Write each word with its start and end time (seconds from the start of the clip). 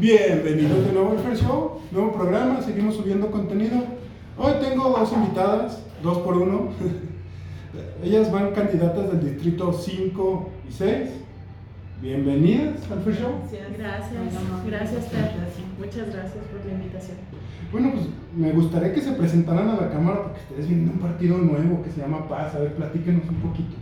Bienvenidos 0.00 0.86
de 0.86 0.92
nuevo 0.94 1.10
al 1.10 1.18
Fair 1.18 1.36
Show, 1.36 1.82
nuevo 1.90 2.12
programa, 2.14 2.62
seguimos 2.62 2.96
subiendo 2.96 3.30
contenido. 3.30 3.84
Hoy 4.38 4.52
tengo 4.58 4.88
dos 4.88 5.12
invitadas, 5.12 5.82
dos 6.02 6.16
por 6.20 6.38
uno. 6.38 6.70
Ellas 8.02 8.32
van 8.32 8.52
candidatas 8.52 9.12
del 9.12 9.34
distrito 9.34 9.70
5 9.74 10.50
y 10.70 10.72
6. 10.72 11.10
Bienvenidas 12.00 12.90
al 12.90 13.02
Fair 13.02 13.14
Show. 13.14 13.32
Gracias, 13.76 14.22
gracias, 14.64 15.08
Fer. 15.08 15.32
Muchas 15.78 16.14
gracias 16.14 16.44
por 16.46 16.64
la 16.64 16.72
invitación. 16.72 17.18
Bueno, 17.70 17.92
pues 17.92 18.06
me 18.34 18.52
gustaría 18.52 18.94
que 18.94 19.02
se 19.02 19.12
presentaran 19.12 19.68
a 19.68 19.82
la 19.82 19.90
cámara 19.90 20.22
porque 20.22 20.40
ustedes 20.48 20.66
vienen 20.66 20.86
de 20.86 20.92
un 20.92 20.98
partido 21.00 21.36
nuevo 21.36 21.82
que 21.82 21.90
se 21.90 22.00
llama 22.00 22.26
Paz. 22.26 22.54
A 22.54 22.60
ver, 22.60 22.72
platíquenos 22.72 23.28
un 23.28 23.36
poquito. 23.36 23.76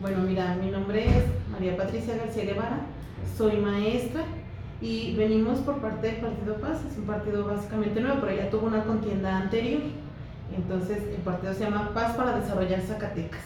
Bueno, 0.00 0.24
mira, 0.26 0.56
mi 0.60 0.72
nombre 0.72 1.06
es 1.06 1.24
María 1.52 1.76
Patricia 1.76 2.16
García 2.16 2.46
Guevara, 2.46 2.80
soy 3.38 3.58
maestra 3.58 4.24
y 4.80 5.14
venimos 5.16 5.60
por 5.60 5.78
parte 5.78 6.08
del 6.08 6.16
Partido 6.16 6.56
Paz, 6.56 6.78
es 6.90 6.98
un 6.98 7.04
partido 7.04 7.46
básicamente 7.46 8.00
nuevo, 8.00 8.20
pero 8.20 8.36
ya 8.36 8.50
tuvo 8.50 8.66
una 8.66 8.84
contienda 8.84 9.38
anterior. 9.38 9.82
Entonces 10.54 10.98
el 10.98 11.22
partido 11.22 11.54
se 11.54 11.64
llama 11.64 11.92
Paz 11.94 12.14
para 12.16 12.38
Desarrollar 12.38 12.80
Zacatecas. 12.82 13.44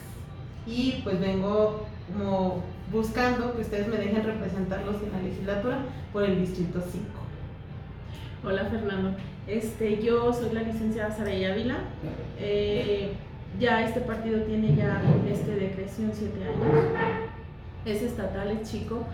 Y 0.67 1.01
pues 1.05 1.21
vengo 1.21 1.87
como 2.13 2.63
buscando 2.93 3.55
que 3.55 3.63
ustedes 3.63 3.89
me 3.89 3.97
dejen 3.97 4.25
representarlos 4.25 4.97
en 5.03 5.13
la 5.13 5.23
legislatura 5.23 5.79
por 6.13 6.25
el 6.25 6.41
Distrito 6.41 6.81
5. 6.81 7.07
Hola 8.45 8.65
Fernando, 8.65 9.17
este, 9.47 10.03
yo 10.03 10.33
soy 10.33 10.53
la 10.53 10.63
licenciada 10.63 11.15
Saraya 11.15 11.53
Ávila. 11.53 11.79
Eh, 12.39 13.13
ya 13.59 13.87
este 13.87 14.01
partido 14.01 14.41
tiene 14.43 14.75
ya 14.75 15.01
este, 15.31 15.55
de 15.57 15.71
creación 15.73 16.11
siete 16.13 16.43
años. 16.45 16.85
Es 17.85 18.03
estatal, 18.03 18.51
es 18.51 18.71
chico, 18.71 19.05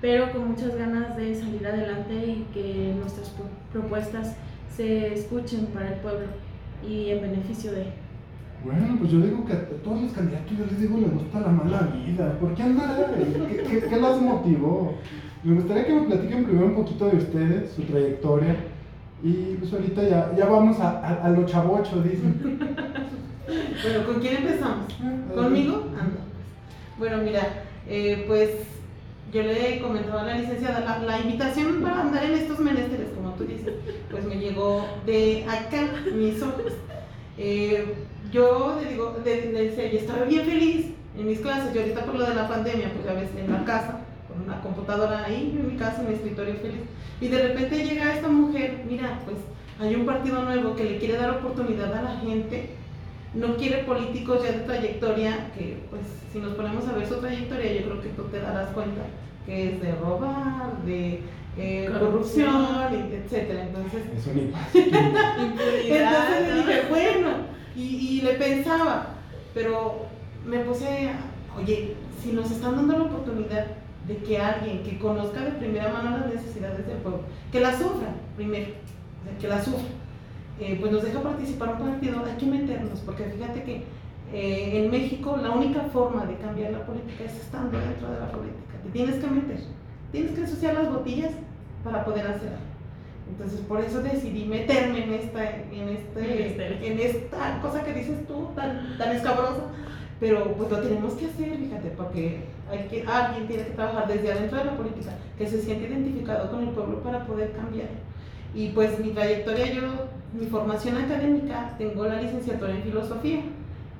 pero 0.00 0.32
con 0.32 0.48
muchas 0.48 0.76
ganas 0.76 1.16
de 1.16 1.34
salir 1.34 1.66
adelante 1.66 2.14
y 2.14 2.46
que 2.54 2.94
nuestras 2.98 3.32
propuestas 3.72 4.36
se 4.74 5.14
escuchen 5.14 5.66
para 5.66 5.94
el 5.94 6.00
pueblo 6.00 6.26
y 6.86 7.10
en 7.10 7.20
beneficio 7.20 7.72
de 7.72 7.86
bueno, 8.62 8.96
pues 8.98 9.10
yo 9.10 9.20
digo 9.20 9.46
que 9.46 9.54
a 9.54 9.66
todos 9.82 10.02
los 10.02 10.12
candidatos 10.12 10.52
yo 10.58 10.66
les 10.66 10.80
digo 10.80 10.98
les 10.98 11.14
gusta 11.14 11.40
la 11.40 11.48
mala 11.48 11.92
vida. 11.94 12.38
¿Por 12.38 12.54
qué 12.54 12.62
andar? 12.62 13.14
¿Qué, 13.16 13.62
qué, 13.66 13.88
qué 13.88 13.96
las 14.00 14.20
motivó? 14.20 14.96
Me 15.42 15.54
gustaría 15.54 15.86
que 15.86 15.94
me 15.94 16.02
platiquen 16.02 16.44
primero 16.44 16.66
un 16.66 16.74
poquito 16.74 17.08
de 17.08 17.16
ustedes, 17.16 17.72
su 17.72 17.82
trayectoria. 17.82 18.56
Y 19.22 19.56
pues 19.58 19.72
ahorita 19.72 20.02
ya, 20.02 20.32
ya 20.36 20.44
vamos 20.44 20.78
a, 20.78 21.00
a, 21.00 21.24
a 21.24 21.30
lo 21.30 21.46
chavocho, 21.46 22.02
dicen. 22.02 22.58
bueno, 23.82 24.06
¿con 24.06 24.20
quién 24.20 24.36
empezamos? 24.36 24.94
Ah, 25.02 25.34
¿Conmigo? 25.34 25.76
Anda. 25.98 26.20
Bueno, 26.98 27.18
mira, 27.24 27.40
eh, 27.88 28.24
pues 28.28 28.50
yo 29.32 29.42
le 29.42 29.80
comentaba 29.80 30.22
a 30.22 30.26
la 30.26 30.38
licenciada, 30.38 30.80
la, 30.80 30.98
la, 30.98 31.20
invitación 31.20 31.80
para 31.82 32.00
andar 32.00 32.24
en 32.24 32.34
estos 32.34 32.58
menesteres, 32.58 33.10
como 33.14 33.34
tú 33.34 33.44
dices, 33.44 33.74
pues 34.10 34.24
me 34.24 34.36
llegó 34.36 34.86
de 35.06 35.44
acá, 35.48 35.88
mis 36.12 36.42
ojos. 36.42 36.72
Eh, 37.38 37.94
yo 38.32 38.78
le 38.82 38.90
digo, 38.90 39.16
le, 39.24 39.52
decía, 39.52 39.90
yo 39.90 39.98
estaba 39.98 40.24
bien 40.24 40.44
feliz 40.44 40.86
en 41.18 41.26
mis 41.26 41.40
clases, 41.40 41.72
yo 41.72 41.80
ahorita 41.80 42.04
por 42.04 42.16
lo 42.16 42.26
de 42.26 42.34
la 42.34 42.48
pandemia, 42.48 42.92
pues 42.92 43.06
ya 43.06 43.12
ves, 43.12 43.30
en 43.36 43.52
la 43.52 43.64
casa, 43.64 44.00
con 44.28 44.42
una 44.42 44.60
computadora 44.60 45.24
ahí, 45.24 45.56
en 45.58 45.72
mi 45.72 45.76
casa, 45.76 46.02
en 46.02 46.08
mi 46.08 46.14
escritorio 46.14 46.54
feliz. 46.54 46.80
Y 47.20 47.28
de 47.28 47.48
repente 47.48 47.84
llega 47.84 48.14
esta 48.14 48.28
mujer, 48.28 48.84
mira, 48.88 49.20
pues 49.24 49.36
hay 49.80 49.94
un 49.94 50.06
partido 50.06 50.42
nuevo 50.42 50.74
que 50.74 50.84
le 50.84 50.98
quiere 50.98 51.16
dar 51.16 51.30
oportunidad 51.30 51.94
a 51.94 52.02
la 52.02 52.16
gente, 52.16 52.70
no 53.34 53.56
quiere 53.56 53.84
políticos 53.84 54.42
ya 54.42 54.52
de 54.52 54.60
trayectoria, 54.60 55.52
que 55.56 55.78
pues 55.90 56.02
si 56.32 56.38
nos 56.38 56.54
ponemos 56.54 56.86
a 56.88 56.92
ver 56.92 57.06
su 57.06 57.16
trayectoria, 57.16 57.72
yo 57.72 57.86
creo 57.86 58.02
que 58.02 58.08
tú 58.10 58.24
te 58.24 58.40
darás 58.40 58.70
cuenta 58.70 59.02
que 59.46 59.74
es 59.74 59.82
de 59.82 59.92
robar, 59.96 60.82
de 60.84 61.20
eh, 61.56 61.90
corrupción, 61.98 62.88
etcétera. 63.12 63.64
Entonces, 63.64 64.02
Eso 64.16 64.30
ni 64.34 64.42
entonces 65.92 66.48
le 66.48 66.54
dije, 66.54 66.82
bueno, 66.88 67.28
y, 67.76 67.82
y, 67.82 68.20
le 68.22 68.34
pensaba, 68.34 69.14
pero 69.54 70.06
me 70.44 70.58
puse, 70.60 71.10
oye, 71.56 71.94
si 72.22 72.32
nos 72.32 72.50
están 72.50 72.76
dando 72.76 72.98
la 72.98 73.04
oportunidad 73.04 73.66
de 74.06 74.16
que 74.16 74.38
alguien 74.38 74.82
que 74.82 74.98
conozca 74.98 75.40
de 75.40 75.52
primera 75.52 75.92
mano 75.92 76.18
las 76.18 76.34
necesidades 76.34 76.86
del 76.86 76.98
pueblo, 76.98 77.20
que 77.52 77.60
la 77.60 77.72
sufra 77.72 78.08
primero, 78.36 78.68
que 79.40 79.48
la 79.48 79.62
sufra, 79.62 79.84
eh, 80.60 80.76
pues 80.78 80.92
nos 80.92 81.02
deja 81.02 81.20
participar 81.22 81.70
un 81.70 81.90
partido, 81.90 82.22
hay 82.24 82.36
que 82.36 82.46
meternos, 82.46 83.00
porque 83.00 83.24
fíjate 83.24 83.62
que 83.62 83.82
eh, 84.32 84.84
en 84.84 84.90
México 84.90 85.38
la 85.40 85.52
única 85.52 85.80
forma 85.92 86.26
de 86.26 86.36
cambiar 86.36 86.72
la 86.72 86.84
política 86.84 87.24
es 87.24 87.34
estando 87.34 87.78
dentro 87.78 88.10
de 88.10 88.20
la 88.20 88.30
política, 88.30 88.74
te 88.82 88.90
tienes 88.90 89.16
que 89.16 89.26
meter, 89.26 89.60
tienes 90.12 90.32
que 90.32 90.40
ensuciar 90.42 90.74
las 90.74 90.92
botellas 90.92 91.30
para 91.82 92.04
poder 92.04 92.26
hacer 92.26 92.52
Entonces 93.30 93.60
por 93.60 93.80
eso 93.80 94.02
decidí 94.02 94.44
meterme 94.44 95.04
en 95.04 95.14
esta, 95.14 95.50
en 95.50 95.88
este, 95.88 96.86
en 96.86 97.00
esta 97.00 97.60
cosa 97.62 97.82
que 97.82 97.94
dices 97.94 98.26
tú, 98.26 98.50
tan, 98.54 98.98
tan 98.98 99.16
escabrosa, 99.16 99.62
pero 100.20 100.52
pues 100.52 100.70
lo 100.70 100.78
tenemos 100.80 101.14
que 101.14 101.24
hacer, 101.24 101.56
fíjate, 101.56 101.88
porque 101.96 102.40
hay 102.70 102.86
que, 102.88 103.02
alguien 103.06 103.48
tiene 103.48 103.64
que 103.64 103.70
trabajar 103.70 104.06
desde 104.06 104.30
adentro 104.30 104.58
de 104.58 104.64
la 104.66 104.76
política, 104.76 105.12
que 105.38 105.46
se 105.46 105.62
siente 105.62 105.88
identificado 105.88 106.50
con 106.50 106.68
el 106.68 106.74
pueblo 106.74 107.02
para 107.02 107.24
poder 107.24 107.52
cambiar. 107.52 107.88
Y 108.54 108.68
pues 108.70 108.98
mi 108.98 109.10
trayectoria, 109.10 109.72
yo, 109.72 109.82
mi 110.32 110.46
formación 110.46 110.96
académica, 110.96 111.74
tengo 111.78 112.04
la 112.06 112.20
licenciatura 112.20 112.72
en 112.72 112.82
filosofía 112.82 113.40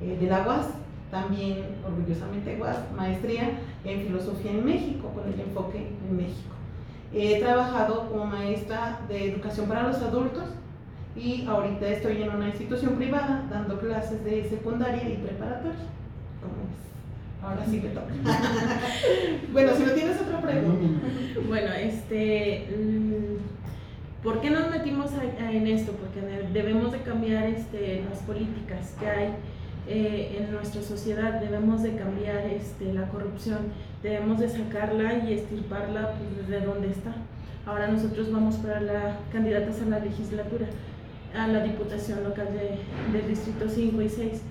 eh, 0.01 0.19
de 0.21 0.27
la 0.27 0.47
UAS, 0.47 0.67
también 1.11 1.77
orgullosamente 1.87 2.61
UAS, 2.61 2.79
maestría 2.97 3.51
en 3.85 4.03
filosofía 4.03 4.53
en 4.53 4.65
México, 4.65 5.09
con 5.15 5.33
el 5.33 5.41
enfoque 5.41 5.79
en 6.09 6.17
México. 6.17 6.55
He 7.13 7.41
trabajado 7.41 8.09
como 8.09 8.27
maestra 8.27 9.01
de 9.09 9.33
educación 9.33 9.67
para 9.67 9.89
los 9.89 9.97
adultos 9.97 10.45
y 11.17 11.45
ahorita 11.47 11.89
estoy 11.89 12.23
en 12.23 12.31
una 12.31 12.49
institución 12.49 12.95
privada 12.95 13.47
dando 13.51 13.81
clases 13.81 14.25
de 14.25 14.49
secundaria 14.49 15.09
y 15.09 15.17
preparatoria. 15.17 15.75
Ahora 17.43 17.65
sí 17.65 17.81
me 17.83 17.89
toca. 17.89 18.13
bueno, 19.53 19.73
si 19.75 19.83
no 19.83 19.93
tienes 19.93 20.21
otra 20.21 20.41
pregunta. 20.43 21.07
Bueno, 21.49 21.73
este, 21.73 22.69
mm, 22.69 23.40
¿por 24.23 24.41
qué 24.41 24.51
nos 24.51 24.71
metimos 24.71 25.11
en 25.39 25.67
esto? 25.67 25.93
Porque 25.93 26.21
debemos 26.53 26.93
de 26.93 27.01
cambiar 27.01 27.45
este, 27.45 28.05
las 28.09 28.21
políticas 28.21 28.95
que 28.99 29.07
hay 29.07 29.35
eh, 29.89 30.39
en 30.39 30.53
nuestra 30.53 30.83
sociedad, 30.83 31.41
debemos 31.41 31.83
de 31.83 31.97
cambiar 31.97 32.47
este, 32.47 32.93
la 32.93 33.09
corrupción, 33.09 33.59
debemos 34.03 34.39
de 34.39 34.49
sacarla 34.49 35.25
y 35.25 35.35
estirparla 35.35 36.13
pues, 36.13 36.49
desde 36.49 36.65
donde 36.65 36.91
está. 36.91 37.15
Ahora 37.67 37.89
nosotros 37.89 38.33
vamos 38.33 38.57
para 38.57 38.81
la 38.81 39.19
candidatas 39.33 39.83
a 39.83 39.87
la 39.87 39.99
legislatura, 39.99 40.67
a 41.37 41.47
la 41.47 41.63
diputación 41.63 42.25
local 42.25 42.49
de, 42.53 43.19
del 43.19 43.29
distrito 43.29 43.69
5 43.69 44.03
y 44.03 44.09
6 44.09 44.43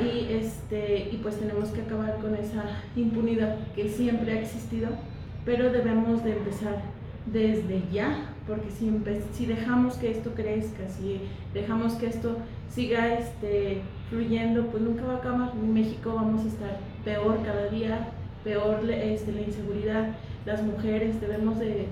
y, 0.00 0.32
este, 0.32 1.10
y 1.12 1.20
pues 1.22 1.38
tenemos 1.38 1.68
que 1.70 1.82
acabar 1.82 2.16
con 2.18 2.34
esa 2.34 2.64
impunidad 2.96 3.56
que 3.74 3.88
siempre 3.88 4.32
ha 4.32 4.40
existido, 4.40 4.88
pero 5.44 5.70
debemos 5.70 6.24
de 6.24 6.32
empezar 6.32 6.82
desde 7.26 7.82
ya, 7.92 8.31
porque 8.46 8.70
si, 8.70 8.90
si 9.32 9.46
dejamos 9.46 9.94
que 9.94 10.10
esto 10.10 10.32
crezca, 10.34 10.88
si 10.88 11.20
dejamos 11.54 11.94
que 11.94 12.06
esto 12.06 12.36
siga 12.68 13.14
este, 13.14 13.82
fluyendo, 14.08 14.66
pues 14.66 14.82
nunca 14.82 15.04
va 15.04 15.14
a 15.14 15.16
acabar. 15.18 15.52
En 15.54 15.72
México 15.72 16.14
vamos 16.14 16.44
a 16.44 16.48
estar 16.48 16.78
peor 17.04 17.38
cada 17.44 17.68
día, 17.68 18.08
peor 18.44 18.80
este, 18.90 19.32
la 19.32 19.42
inseguridad. 19.42 20.16
Las 20.44 20.62
mujeres 20.62 21.20
debemos 21.20 21.58
de, 21.58 21.88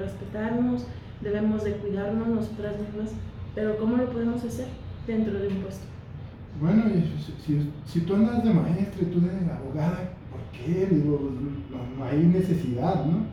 respetarnos, 0.00 0.86
debemos 1.20 1.64
de 1.64 1.72
cuidarnos 1.72 2.28
nosotras 2.28 2.74
mismas, 2.80 3.10
pero 3.54 3.76
¿cómo 3.76 3.96
lo 3.96 4.10
podemos 4.10 4.42
hacer? 4.42 4.68
Dentro 5.06 5.38
de 5.38 5.48
un 5.48 5.56
puesto. 5.56 5.84
Bueno, 6.60 6.84
si, 7.44 7.70
si, 7.86 8.00
tú 8.00 8.14
andas 8.14 8.44
de 8.44 8.54
maestra 8.54 9.02
y 9.02 9.06
tú 9.06 9.20
de 9.20 9.30
abogada, 9.50 10.12
¿por 10.30 10.40
qué? 10.52 10.86
Digo, 10.86 11.30
no, 11.98 12.04
hay 12.04 12.18
necesidad, 12.18 13.04
¿no? 13.04 13.26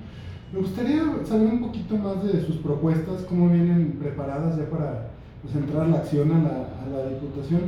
Me 0.52 0.60
gustaría 0.60 1.04
saber 1.26 1.48
un 1.48 1.62
poquito 1.62 1.96
más 1.98 2.24
de 2.24 2.42
sus 2.42 2.58
propuestas, 2.58 3.22
cómo 3.30 3.50
vienen 3.50 3.98
preparadas 4.00 4.58
ya 4.58 4.66
para 4.70 5.10
pues, 5.44 5.56
entrar 5.56 5.88
la 5.88 5.98
acción 5.98 6.32
a 6.32 6.40
la, 6.40 6.50
a 6.50 7.04
la 7.04 7.10
diputación. 7.10 7.62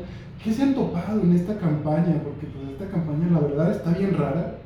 ¿Qué 0.43 0.51
se 0.51 0.63
han 0.63 0.73
topado 0.73 1.21
en 1.21 1.33
esta 1.33 1.57
campaña? 1.57 2.21
Porque 2.23 2.47
pues 2.47 2.69
esta 2.71 2.87
campaña 2.87 3.29
la 3.31 3.39
verdad 3.39 3.71
está 3.71 3.91
bien 3.91 4.17
rara, 4.17 4.57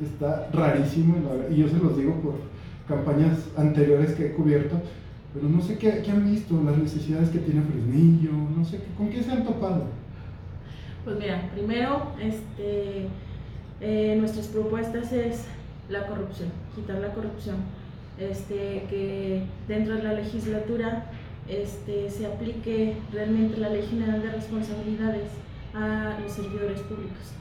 está 0.00 0.48
rarísima, 0.52 1.16
y 1.50 1.56
yo 1.56 1.68
se 1.68 1.78
los 1.78 1.96
digo 1.96 2.14
por 2.20 2.34
campañas 2.86 3.48
anteriores 3.56 4.12
que 4.12 4.26
he 4.26 4.32
cubierto, 4.32 4.76
pero 5.34 5.48
no 5.48 5.60
sé 5.60 5.76
qué, 5.76 6.02
qué 6.04 6.12
han 6.12 6.30
visto, 6.30 6.62
las 6.64 6.78
necesidades 6.78 7.30
que 7.30 7.40
tiene 7.40 7.62
Fresnillo, 7.62 8.30
no 8.56 8.64
sé, 8.64 8.80
¿con 8.96 9.08
qué 9.08 9.22
se 9.22 9.32
han 9.32 9.44
topado? 9.44 9.84
Pues 11.04 11.18
mira, 11.18 11.50
primero, 11.52 12.12
este, 12.20 13.08
eh, 13.80 14.16
nuestras 14.20 14.46
propuestas 14.46 15.12
es 15.12 15.44
la 15.88 16.06
corrupción, 16.06 16.50
quitar 16.76 16.98
la 17.00 17.12
corrupción, 17.12 17.56
este, 18.18 18.86
que 18.88 19.42
dentro 19.66 19.96
de 19.96 20.02
la 20.04 20.12
legislatura 20.12 21.06
este, 21.48 22.08
se 22.10 22.26
aplique 22.26 22.96
realmente 23.12 23.58
la 23.58 23.70
Ley 23.70 23.86
General 23.88 24.22
de 24.22 24.30
Responsabilidades 24.30 25.30
a 25.74 26.18
los 26.22 26.32
servidores 26.32 26.80
públicos, 26.80 27.32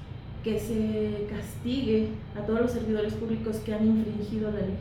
que 0.43 0.59
se 0.59 1.27
castigue 1.29 2.09
a 2.35 2.45
todos 2.45 2.61
los 2.61 2.71
servidores 2.71 3.13
públicos 3.13 3.57
que 3.57 3.73
han 3.73 3.85
infringido 3.85 4.51
la 4.51 4.59
ley, 4.59 4.77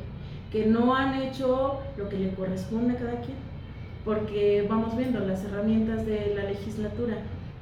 que 0.51 0.67
no 0.67 0.95
han 0.95 1.21
hecho 1.23 1.81
lo 1.97 2.09
que 2.09 2.19
le 2.19 2.35
corresponde 2.35 2.95
a 2.95 2.99
cada 2.99 3.21
quien, 3.21 3.37
porque 4.05 4.67
vamos 4.69 4.97
viendo 4.97 5.21
las 5.21 5.45
herramientas 5.45 6.05
de 6.07 6.35
la 6.35 6.45
legislatura, 6.45 7.19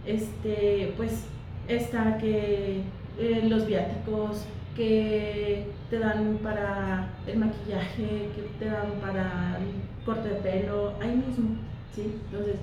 este, 0.06 0.94
pues 0.96 1.24
está 1.68 2.18
que 2.18 2.80
eh, 3.18 3.42
los 3.48 3.66
viáticos, 3.66 4.44
que 4.76 5.66
te 5.90 5.98
dan 5.98 6.38
para 6.42 7.10
el 7.26 7.38
maquillaje, 7.38 8.30
que 8.34 8.50
te 8.58 8.66
dan 8.66 8.92
para 9.00 9.58
el 9.58 10.04
corte 10.04 10.28
de 10.28 10.34
pelo, 10.36 10.94
ahí 11.00 11.14
mismo, 11.14 11.56
¿sí? 11.94 12.20
Entonces, 12.30 12.56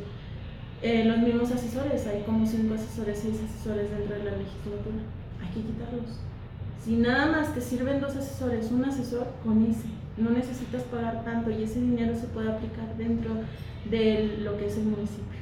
eh, 0.81 1.05
los 1.05 1.17
mismos 1.19 1.51
asesores, 1.51 2.07
hay 2.07 2.23
como 2.23 2.45
cinco 2.45 2.75
asesores, 2.75 3.19
seis 3.19 3.39
asesores 3.43 3.91
dentro 3.91 4.15
de 4.15 4.23
la 4.23 4.31
legislatura, 4.31 5.03
hay 5.41 5.47
que 5.53 5.67
quitarlos. 5.67 6.19
Si 6.83 6.95
nada 6.95 7.27
más 7.31 7.53
te 7.53 7.61
sirven 7.61 7.99
dos 7.99 8.15
asesores, 8.15 8.71
un 8.71 8.85
asesor 8.85 9.27
con 9.43 9.63
ese, 9.65 9.87
no 10.17 10.31
necesitas 10.31 10.83
pagar 10.83 11.23
tanto 11.23 11.51
y 11.51 11.63
ese 11.63 11.81
dinero 11.81 12.15
se 12.15 12.27
puede 12.27 12.51
aplicar 12.51 12.95
dentro 12.97 13.31
de 13.89 14.37
lo 14.41 14.57
que 14.57 14.67
es 14.67 14.77
el 14.77 14.85
municipio. 14.85 15.39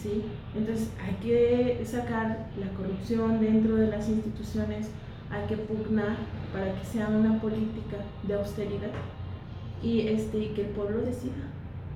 ¿sí? 0.00 0.22
Entonces 0.56 0.90
hay 1.02 1.14
que 1.14 1.84
sacar 1.84 2.46
la 2.58 2.68
corrupción 2.76 3.40
dentro 3.40 3.76
de 3.76 3.88
las 3.88 4.08
instituciones, 4.08 4.88
hay 5.30 5.46
que 5.46 5.56
pugnar 5.56 6.16
para 6.52 6.74
que 6.74 6.84
sea 6.86 7.08
una 7.08 7.40
política 7.40 7.98
de 8.22 8.34
austeridad 8.34 8.90
y, 9.82 10.08
este, 10.08 10.38
y 10.38 10.48
que 10.48 10.62
el 10.62 10.68
pueblo 10.68 11.02
decida, 11.02 11.52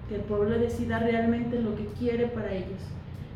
que 0.08 0.16
el 0.16 0.20
pueblo 0.22 0.58
decida 0.58 0.98
realmente 0.98 1.60
lo 1.60 1.74
que 1.74 1.86
quiere 1.98 2.26
para 2.26 2.52
ellos. 2.52 2.82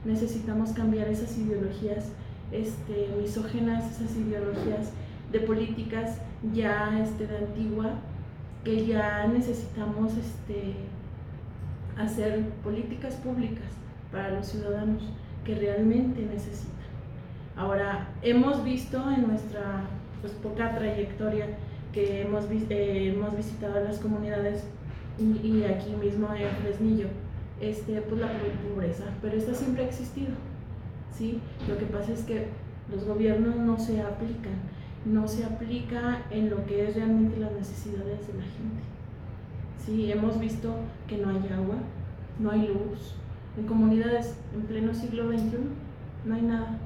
Necesitamos 0.04 0.70
cambiar 0.70 1.08
esas 1.08 1.36
ideologías 1.36 2.12
este, 2.52 3.08
misógenas, 3.20 3.90
esas 3.90 4.16
ideologías 4.16 4.92
de 5.32 5.40
políticas 5.40 6.20
ya 6.52 7.00
este, 7.02 7.26
de 7.26 7.38
antigua, 7.38 7.92
que 8.64 8.86
ya 8.86 9.26
necesitamos 9.26 10.12
este, 10.16 10.74
hacer 11.96 12.48
políticas 12.62 13.14
públicas 13.14 13.66
para 14.12 14.30
los 14.30 14.46
ciudadanos 14.46 15.02
que 15.44 15.54
realmente 15.54 16.22
necesitan. 16.22 16.75
Ahora, 17.56 18.08
hemos 18.22 18.62
visto 18.64 18.98
en 19.10 19.28
nuestra 19.28 19.84
pues, 20.20 20.32
poca 20.34 20.76
trayectoria 20.76 21.46
que 21.92 22.22
hemos, 22.22 22.44
eh, 22.50 23.14
hemos 23.14 23.34
visitado 23.34 23.82
las 23.82 23.98
comunidades 23.98 24.64
y, 25.18 25.64
aquí 25.64 25.92
mismo 25.92 26.28
en 26.34 26.50
Fresnillo, 26.62 27.08
este, 27.60 28.02
pues 28.02 28.20
la 28.20 28.28
pobreza, 28.68 29.04
pero 29.22 29.36
esta 29.36 29.54
siempre 29.54 29.84
ha 29.84 29.86
existido. 29.86 30.32
¿sí? 31.16 31.40
Lo 31.66 31.78
que 31.78 31.86
pasa 31.86 32.12
es 32.12 32.24
que 32.24 32.48
los 32.92 33.04
gobiernos 33.04 33.56
no 33.56 33.78
se 33.78 34.02
aplican, 34.02 34.56
no 35.06 35.26
se 35.26 35.44
aplica 35.44 36.22
en 36.30 36.50
lo 36.50 36.66
que 36.66 36.86
es 36.86 36.94
realmente 36.94 37.40
las 37.40 37.52
necesidades 37.52 38.26
de 38.26 38.34
la 38.34 38.44
gente. 38.44 38.82
¿sí? 39.84 40.12
Hemos 40.12 40.38
visto 40.38 40.74
que 41.08 41.16
no 41.16 41.30
hay 41.30 41.48
agua, 41.50 41.76
no 42.38 42.50
hay 42.50 42.68
luz, 42.68 43.14
en 43.56 43.66
comunidades 43.66 44.34
en 44.54 44.62
pleno 44.62 44.92
siglo 44.92 45.28
XXI 45.30 45.56
no 46.26 46.34
hay 46.34 46.42
nada. 46.42 46.78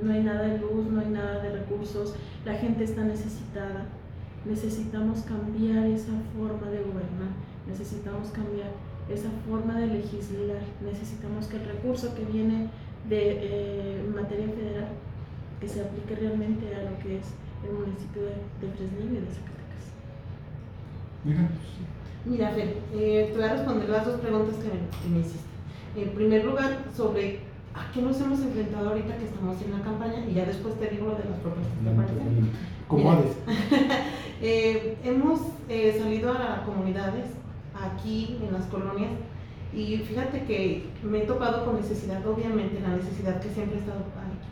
No 0.00 0.12
hay 0.12 0.22
nada 0.22 0.42
de 0.42 0.58
luz, 0.58 0.86
no 0.90 1.00
hay 1.00 1.08
nada 1.08 1.42
de 1.42 1.50
recursos, 1.50 2.14
la 2.44 2.54
gente 2.54 2.84
está 2.84 3.02
necesitada. 3.04 3.86
Necesitamos 4.44 5.20
cambiar 5.20 5.86
esa 5.86 6.12
forma 6.36 6.70
de 6.70 6.78
gobernar, 6.78 7.32
necesitamos 7.66 8.28
cambiar 8.28 8.70
esa 9.08 9.28
forma 9.48 9.78
de 9.78 9.86
legislar, 9.88 10.62
necesitamos 10.80 11.46
que 11.46 11.56
el 11.56 11.64
recurso 11.64 12.14
que 12.14 12.24
viene 12.24 12.68
de 13.08 13.38
eh, 13.40 14.10
materia 14.14 14.46
federal, 14.48 14.88
que 15.60 15.68
se 15.68 15.82
aplique 15.82 16.14
realmente 16.14 16.74
a 16.74 16.90
lo 16.90 16.98
que 16.98 17.18
es 17.18 17.26
el 17.64 17.72
municipio 17.72 18.22
de, 18.22 18.34
de 18.60 18.72
Fresnillo 18.74 19.18
y 19.18 19.24
de 19.24 19.30
Zacatecas. 19.30 19.84
Mira, 22.24 22.50
Fer, 22.50 22.76
eh, 22.94 23.30
te 23.30 23.36
voy 23.36 23.44
a 23.44 23.52
responder 23.52 23.88
las 23.88 24.06
dos 24.06 24.20
preguntas 24.20 24.56
que 24.56 25.08
me 25.08 25.20
hiciste. 25.20 25.52
En 25.96 26.10
primer 26.10 26.44
lugar, 26.44 26.78
sobre 26.96 27.40
a 27.74 27.90
qué 27.92 28.02
nos 28.02 28.20
hemos 28.20 28.40
enfrentado 28.40 28.90
ahorita 28.90 29.16
que 29.16 29.24
estamos 29.24 29.60
en 29.62 29.72
la 29.72 29.80
campaña 29.80 30.24
y 30.28 30.34
ya 30.34 30.44
después 30.44 30.78
te 30.78 30.88
digo 30.88 31.06
lo 31.06 31.16
de 31.16 31.24
las 31.24 31.38
propuestas, 31.40 31.74
¿te 31.82 31.90
parece? 31.90 32.14
¿Cómo 32.88 33.12
eh, 34.42 34.96
hemos 35.04 35.40
eh, 35.68 35.96
salido 35.98 36.32
a 36.32 36.64
comunidades 36.64 37.26
aquí 37.74 38.38
en 38.42 38.52
las 38.52 38.66
colonias 38.66 39.10
y 39.72 39.96
fíjate 39.98 40.44
que 40.44 40.90
me 41.02 41.22
he 41.22 41.26
topado 41.26 41.64
con 41.64 41.76
necesidad, 41.76 42.26
obviamente 42.26 42.80
la 42.80 42.96
necesidad 42.96 43.40
que 43.40 43.48
siempre 43.48 43.78
ha 43.78 43.80
estado 43.80 44.00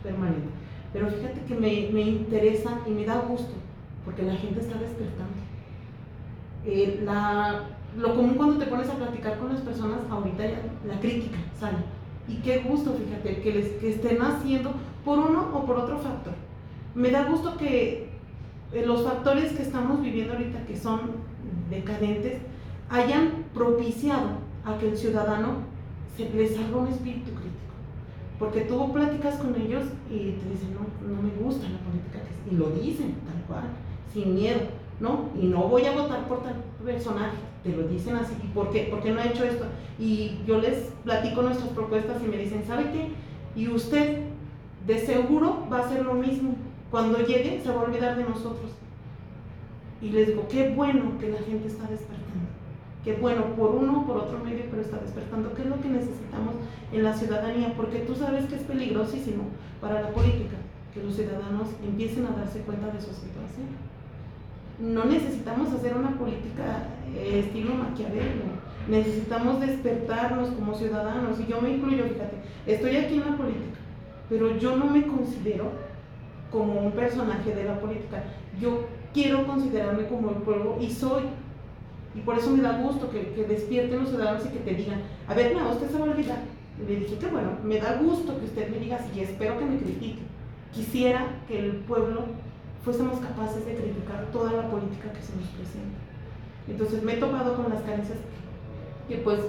permanente, 0.01 0.47
pero 0.91 1.07
fíjate 1.09 1.41
que 1.41 1.53
me, 1.53 1.89
me 1.91 2.01
interesa 2.01 2.79
y 2.87 2.89
me 2.89 3.05
da 3.05 3.19
gusto 3.19 3.53
porque 4.03 4.23
la 4.23 4.33
gente 4.33 4.61
está 4.61 4.79
despertando. 4.79 5.37
Eh, 6.65 7.01
la 7.05 7.65
lo 7.97 8.15
común 8.15 8.35
cuando 8.35 8.57
te 8.57 8.67
pones 8.67 8.89
a 8.89 8.95
platicar 8.95 9.37
con 9.37 9.49
las 9.49 9.61
personas, 9.61 9.99
ahorita 10.09 10.45
ya 10.45 10.61
la 10.87 10.99
crítica 10.99 11.37
sale. 11.59 11.77
Y 12.31 12.35
qué 12.43 12.59
gusto, 12.59 12.93
fíjate, 12.93 13.41
que, 13.41 13.51
les, 13.51 13.67
que 13.73 13.89
estén 13.89 14.21
haciendo 14.21 14.71
por 15.03 15.19
uno 15.19 15.49
o 15.53 15.65
por 15.65 15.77
otro 15.77 15.97
factor. 15.97 16.33
Me 16.95 17.11
da 17.11 17.25
gusto 17.25 17.57
que 17.57 18.09
eh, 18.71 18.85
los 18.85 19.03
factores 19.03 19.51
que 19.51 19.63
estamos 19.63 20.01
viviendo 20.01 20.33
ahorita, 20.33 20.65
que 20.65 20.77
son 20.77 21.01
decadentes, 21.69 22.37
hayan 22.89 23.45
propiciado 23.53 24.29
a 24.63 24.77
que 24.77 24.89
el 24.89 24.97
ciudadano 24.97 25.71
se 26.15 26.29
les 26.29 26.55
salga 26.55 26.77
un 26.77 26.87
espíritu 26.87 27.31
crítico. 27.31 27.51
Porque 28.39 28.61
tú 28.61 28.91
platicas 28.93 29.35
con 29.35 29.53
ellos 29.55 29.83
y 30.09 30.31
te 30.31 30.49
dicen, 30.49 30.73
no, 30.73 31.13
no 31.13 31.21
me 31.21 31.31
gusta 31.43 31.67
la 31.67 31.79
política. 31.79 32.19
Y 32.49 32.55
lo 32.55 32.69
dicen 32.81 33.15
tal 33.25 33.43
cual, 33.47 33.63
sin 34.13 34.35
miedo, 34.35 34.61
¿no? 34.99 35.29
Y 35.39 35.47
no 35.47 35.63
voy 35.63 35.85
a 35.85 35.93
votar 35.93 36.27
por 36.27 36.43
tal 36.43 36.55
personaje 36.81 37.37
te 37.63 37.69
lo 37.69 37.87
dicen 37.87 38.15
así, 38.15 38.33
¿y 38.43 38.47
por 38.47 38.71
qué? 38.71 38.87
¿Por 38.89 39.01
qué 39.01 39.11
no 39.11 39.21
ha 39.21 39.25
hecho 39.25 39.43
esto? 39.43 39.65
Y 39.99 40.39
yo 40.47 40.59
les 40.59 40.91
platico 41.03 41.43
nuestras 41.43 41.69
propuestas 41.69 42.21
y 42.23 42.27
me 42.27 42.37
dicen, 42.37 42.63
¿sabe 42.65 42.91
qué? 42.91 43.11
Y 43.55 43.67
usted 43.67 44.19
de 44.87 44.99
seguro 44.99 45.67
va 45.71 45.79
a 45.79 45.85
hacer 45.85 46.03
lo 46.03 46.15
mismo. 46.15 46.55
Cuando 46.89 47.19
llegue 47.19 47.61
se 47.61 47.69
va 47.69 47.81
a 47.81 47.83
olvidar 47.83 48.17
de 48.17 48.23
nosotros. 48.23 48.71
Y 50.01 50.09
les 50.09 50.27
digo, 50.27 50.47
qué 50.49 50.73
bueno 50.73 51.19
que 51.19 51.29
la 51.29 51.39
gente 51.39 51.67
está 51.67 51.87
despertando. 51.87 52.49
Qué 53.03 53.13
bueno, 53.13 53.55
por 53.55 53.75
uno 53.75 54.05
por 54.05 54.17
otro 54.17 54.39
medio, 54.39 54.65
pero 54.69 54.81
está 54.81 54.97
despertando. 54.97 55.53
¿Qué 55.53 55.61
es 55.61 55.67
lo 55.67 55.79
que 55.79 55.89
necesitamos 55.89 56.55
en 56.91 57.03
la 57.03 57.13
ciudadanía? 57.13 57.73
Porque 57.77 57.99
tú 57.99 58.15
sabes 58.15 58.45
que 58.45 58.55
es 58.55 58.63
peligrosísimo 58.63 59.43
para 59.79 60.01
la 60.01 60.09
política 60.09 60.57
que 60.93 61.03
los 61.03 61.15
ciudadanos 61.15 61.67
empiecen 61.83 62.25
a 62.25 62.31
darse 62.31 62.61
cuenta 62.61 62.87
de 62.87 62.99
su 62.99 63.13
situación 63.13 63.90
no 64.79 65.05
necesitamos 65.05 65.73
hacer 65.73 65.95
una 65.95 66.17
política 66.17 66.87
eh, 67.15 67.43
estilo 67.45 67.75
Maquiavelo, 67.75 68.61
necesitamos 68.87 69.59
despertarnos 69.59 70.49
como 70.49 70.73
ciudadanos, 70.73 71.39
y 71.39 71.47
yo 71.47 71.61
me 71.61 71.71
incluyo, 71.71 72.05
fíjate, 72.05 72.37
estoy 72.65 72.97
aquí 72.97 73.15
en 73.15 73.31
la 73.31 73.37
política, 73.37 73.79
pero 74.29 74.57
yo 74.57 74.75
no 74.75 74.85
me 74.85 75.05
considero 75.05 75.71
como 76.51 76.81
un 76.81 76.91
personaje 76.91 77.53
de 77.53 77.63
la 77.63 77.79
política, 77.79 78.23
yo 78.59 78.87
quiero 79.13 79.45
considerarme 79.45 80.07
como 80.07 80.29
el 80.29 80.37
pueblo 80.37 80.77
y 80.79 80.89
soy. 80.89 81.23
Y 82.13 82.19
por 82.19 82.37
eso 82.37 82.49
me 82.51 82.61
da 82.61 82.77
gusto 82.77 83.09
que, 83.09 83.31
que 83.33 83.45
despierten 83.45 83.99
los 83.99 84.09
ciudadanos 84.09 84.45
y 84.45 84.49
que 84.49 84.59
te 84.59 84.73
digan, 84.73 85.01
a 85.27 85.33
ver, 85.33 85.55
no, 85.55 85.69
usted 85.71 85.89
se 85.89 85.97
va 85.97 86.07
a 86.07 86.09
olvidar. 86.11 86.39
Le 86.85 86.95
dije 86.95 87.17
que 87.17 87.27
bueno, 87.27 87.51
me 87.63 87.79
da 87.79 87.97
gusto 88.01 88.37
que 88.37 88.45
usted 88.45 88.69
me 88.69 88.79
diga 88.79 88.99
y 89.15 89.19
espero 89.21 89.57
que 89.59 89.65
me 89.65 89.77
critique. 89.77 90.19
Quisiera 90.73 91.27
que 91.47 91.59
el 91.59 91.71
pueblo 91.77 92.23
fuésemos 92.83 93.19
capaces 93.19 93.65
de 93.65 93.75
criticar 93.75 94.25
toda 94.31 94.51
la 94.53 94.69
política 94.69 95.11
que 95.13 95.21
se 95.21 95.35
nos 95.35 95.47
presenta. 95.49 95.99
Entonces 96.67 97.03
me 97.03 97.13
he 97.13 97.17
topado 97.17 97.55
con 97.55 97.69
las 97.69 97.81
carencias 97.81 98.17
que 99.07 99.17
pues 99.17 99.39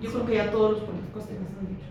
yo 0.00 0.10
creo 0.12 0.26
que 0.26 0.34
ya 0.34 0.50
todos 0.50 0.72
los 0.72 0.80
políticos 0.80 1.24
te 1.26 1.34
les 1.34 1.42
han 1.42 1.66
dicho. 1.66 1.86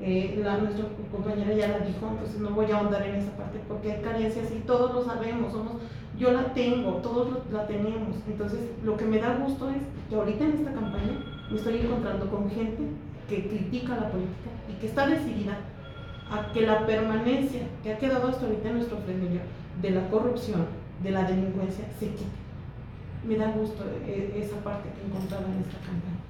Eh, 0.00 0.40
la, 0.42 0.58
nuestra 0.58 0.84
compañera 1.10 1.54
ya 1.54 1.68
la 1.68 1.86
dijo, 1.86 2.08
entonces 2.10 2.40
no 2.40 2.50
voy 2.50 2.70
a 2.70 2.78
ahondar 2.78 3.02
en 3.06 3.14
esa 3.14 3.30
parte 3.36 3.60
porque 3.68 3.92
hay 3.92 4.02
carencias 4.02 4.50
y 4.50 4.60
todos 4.60 4.92
lo 4.92 5.04
sabemos, 5.04 5.52
somos, 5.52 5.74
yo 6.18 6.32
la 6.32 6.52
tengo, 6.52 6.94
todos 6.96 7.38
la 7.52 7.66
tenemos. 7.66 8.16
Entonces 8.26 8.60
lo 8.82 8.96
que 8.96 9.04
me 9.04 9.18
da 9.18 9.36
gusto 9.36 9.70
es 9.70 9.82
que 10.08 10.16
ahorita 10.16 10.44
en 10.44 10.52
esta 10.52 10.72
campaña 10.72 11.24
me 11.50 11.56
estoy 11.56 11.78
encontrando 11.78 12.28
con 12.28 12.50
gente 12.50 12.82
que 13.28 13.48
critica 13.48 13.96
la 13.96 14.10
política 14.10 14.50
y 14.68 14.80
que 14.80 14.86
está 14.88 15.06
decidida 15.06 15.58
a 16.30 16.52
que 16.52 16.62
la 16.62 16.86
permanencia 16.86 17.62
que 17.82 17.92
ha 17.92 17.98
quedado 17.98 18.28
hasta 18.28 18.46
ahorita 18.46 18.68
en 18.68 18.74
nuestro 18.76 18.98
frenillo 18.98 19.40
de 19.82 19.90
la 19.90 20.08
corrupción, 20.08 20.66
de 21.02 21.10
la 21.10 21.24
delincuencia, 21.24 21.84
se 21.98 22.08
quite. 22.08 22.24
Me 23.26 23.36
da 23.36 23.50
gusto 23.52 23.84
e, 24.06 24.40
esa 24.40 24.56
parte 24.62 24.88
que 24.90 25.06
encontraba 25.06 25.44
en 25.46 25.60
esta 25.60 25.78
campaña. 25.78 26.20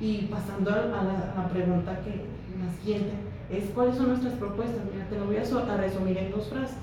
Y 0.00 0.26
pasando 0.26 0.70
a 0.70 1.02
la, 1.36 1.48
pregunta 1.48 2.00
que 2.00 2.26
la 2.58 2.72
siguiente, 2.80 3.12
es 3.50 3.70
cuáles 3.70 3.96
son 3.96 4.08
nuestras 4.08 4.34
propuestas. 4.34 4.82
Mira, 4.92 5.06
te 5.08 5.18
lo 5.18 5.26
voy 5.26 5.36
a, 5.36 5.76
resumir 5.76 6.18
en 6.18 6.30
dos 6.30 6.48
frases. 6.48 6.76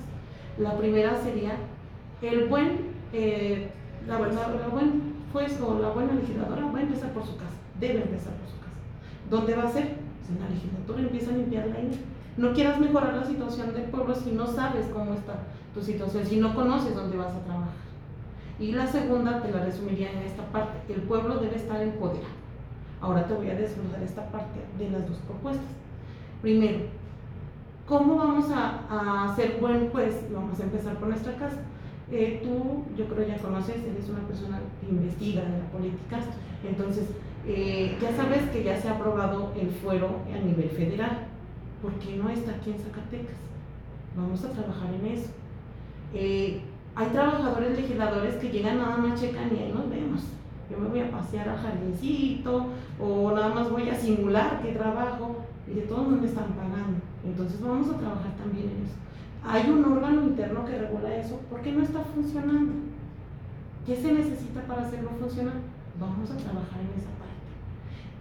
La 0.58 0.76
primera 0.76 1.20
sería 1.22 1.56
el 2.22 2.48
buen, 2.48 2.92
eh, 3.12 3.70
la, 4.06 4.18
la, 4.18 4.68
buen 4.70 5.12
juez 5.32 5.58
o 5.60 5.78
la 5.78 5.90
buena 5.90 6.14
legisladora 6.14 6.66
va 6.66 6.78
a 6.78 6.82
empezar 6.82 7.10
por 7.12 7.24
su 7.24 7.36
casa, 7.36 7.56
debe 7.80 8.02
empezar 8.02 8.32
por 8.34 8.48
su 8.48 8.58
casa. 8.58 8.76
¿Dónde 9.30 9.54
va 9.54 9.64
a 9.64 9.72
ser? 9.72 9.96
Pues 10.18 10.30
en 10.30 10.40
la 10.40 10.48
legislatura 10.50 11.00
empieza 11.00 11.30
a 11.30 11.36
limpiar 11.36 11.66
la 11.68 11.78
ley. 11.78 11.90
No 12.36 12.52
quieras 12.54 12.80
mejorar 12.80 13.14
la 13.14 13.24
situación 13.24 13.74
del 13.74 13.84
pueblo 13.84 14.14
si 14.14 14.32
no 14.32 14.46
sabes 14.46 14.86
cómo 14.92 15.14
está 15.14 15.34
tu 15.74 15.82
situación, 15.82 16.24
si 16.26 16.36
no 16.36 16.54
conoces 16.54 16.94
dónde 16.94 17.16
vas 17.16 17.34
a 17.34 17.44
trabajar. 17.44 17.72
Y 18.58 18.72
la 18.72 18.86
segunda 18.86 19.42
te 19.42 19.50
la 19.50 19.64
resumiría 19.64 20.12
en 20.12 20.18
esta 20.18 20.44
parte, 20.46 20.92
el 20.92 21.02
pueblo 21.02 21.36
debe 21.36 21.56
estar 21.56 21.80
empoderado. 21.82 22.42
Ahora 23.00 23.26
te 23.26 23.34
voy 23.34 23.50
a 23.50 23.54
desglosar 23.54 24.02
esta 24.02 24.30
parte 24.30 24.60
de 24.78 24.90
las 24.90 25.08
dos 25.08 25.18
propuestas. 25.18 25.66
Primero, 26.40 26.78
¿cómo 27.86 28.16
vamos 28.16 28.50
a, 28.50 29.28
a 29.28 29.34
ser 29.34 29.58
buen 29.60 29.90
juez? 29.90 30.24
Vamos 30.32 30.60
a 30.60 30.62
empezar 30.62 30.94
por 30.96 31.08
nuestra 31.08 31.34
casa. 31.34 31.58
Eh, 32.10 32.40
tú, 32.44 32.84
yo 32.96 33.06
creo 33.06 33.26
ya 33.26 33.38
conoces, 33.38 33.76
eres 33.84 34.08
una 34.10 34.20
persona 34.20 34.60
que 34.80 34.88
investiga 34.90 35.42
en 35.42 35.60
la 35.60 35.64
política, 35.72 36.18
entonces 36.62 37.08
eh, 37.46 37.96
ya 38.00 38.14
sabes 38.14 38.42
que 38.50 38.62
ya 38.62 38.78
se 38.78 38.88
ha 38.88 38.92
aprobado 38.92 39.52
el 39.58 39.70
fuero 39.70 40.20
a 40.32 40.38
nivel 40.44 40.68
federal. 40.70 41.26
¿Por 41.82 41.92
qué 41.94 42.16
no 42.16 42.30
está 42.30 42.52
aquí 42.52 42.70
en 42.70 42.78
Zacatecas? 42.78 43.36
Vamos 44.16 44.44
a 44.44 44.50
trabajar 44.50 44.94
en 44.94 45.06
eso. 45.06 45.30
Eh, 46.14 46.62
hay 46.94 47.06
trabajadores 47.08 47.76
legisladores 47.76 48.36
que 48.36 48.50
llegan 48.50 48.78
nada 48.78 48.98
más 48.98 49.20
checan 49.20 49.50
y 49.52 49.58
ahí 49.58 49.72
nos 49.72 49.90
vemos. 49.90 50.22
Yo 50.70 50.78
me 50.78 50.88
voy 50.88 51.00
a 51.00 51.10
pasear 51.10 51.48
al 51.48 51.58
jardincito 51.58 52.66
o 53.00 53.32
nada 53.32 53.48
más 53.48 53.70
voy 53.70 53.88
a 53.88 53.94
simular 53.94 54.62
que 54.62 54.72
trabajo 54.72 55.36
y 55.66 55.74
de 55.74 55.82
todos 55.82 56.08
no 56.08 56.16
me 56.18 56.26
están 56.26 56.52
pagando. 56.52 57.00
Entonces 57.24 57.60
vamos 57.60 57.88
a 57.88 57.98
trabajar 57.98 58.32
también 58.36 58.68
en 58.68 58.84
eso. 58.84 58.94
Hay 59.44 59.68
un 59.68 59.84
órgano 59.84 60.22
interno 60.22 60.64
que 60.64 60.78
regula 60.78 61.16
eso. 61.16 61.40
¿Por 61.50 61.62
qué 61.62 61.72
no 61.72 61.82
está 61.82 62.00
funcionando? 62.00 62.72
¿Qué 63.84 63.96
se 63.96 64.12
necesita 64.12 64.60
para 64.62 64.82
hacerlo 64.82 65.10
funcionar? 65.18 65.54
Vamos 65.98 66.30
a 66.30 66.36
trabajar 66.36 66.80
en 66.80 67.00
esa 67.00 67.10
parte. 67.18 67.31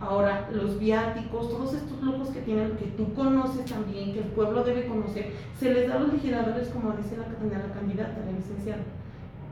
Ahora, 0.02 0.50
los 0.52 0.80
viáticos, 0.80 1.50
todos 1.50 1.76
estos 1.76 2.02
lujos 2.02 2.30
que 2.30 2.42
tienen, 2.42 2.76
que 2.76 2.86
tú 2.86 3.14
conoces 3.14 3.66
también, 3.66 4.14
que 4.14 4.20
el 4.20 4.26
pueblo 4.26 4.64
debe 4.64 4.88
conocer, 4.88 5.32
se 5.60 5.72
les 5.72 5.88
da 5.88 5.96
a 5.96 6.00
los 6.00 6.14
legisladores, 6.14 6.70
como 6.70 6.92
dice 6.94 7.18
la, 7.18 7.28
la 7.28 7.74
candidata, 7.74 8.26
la 8.26 8.32
licenciada, 8.32 8.82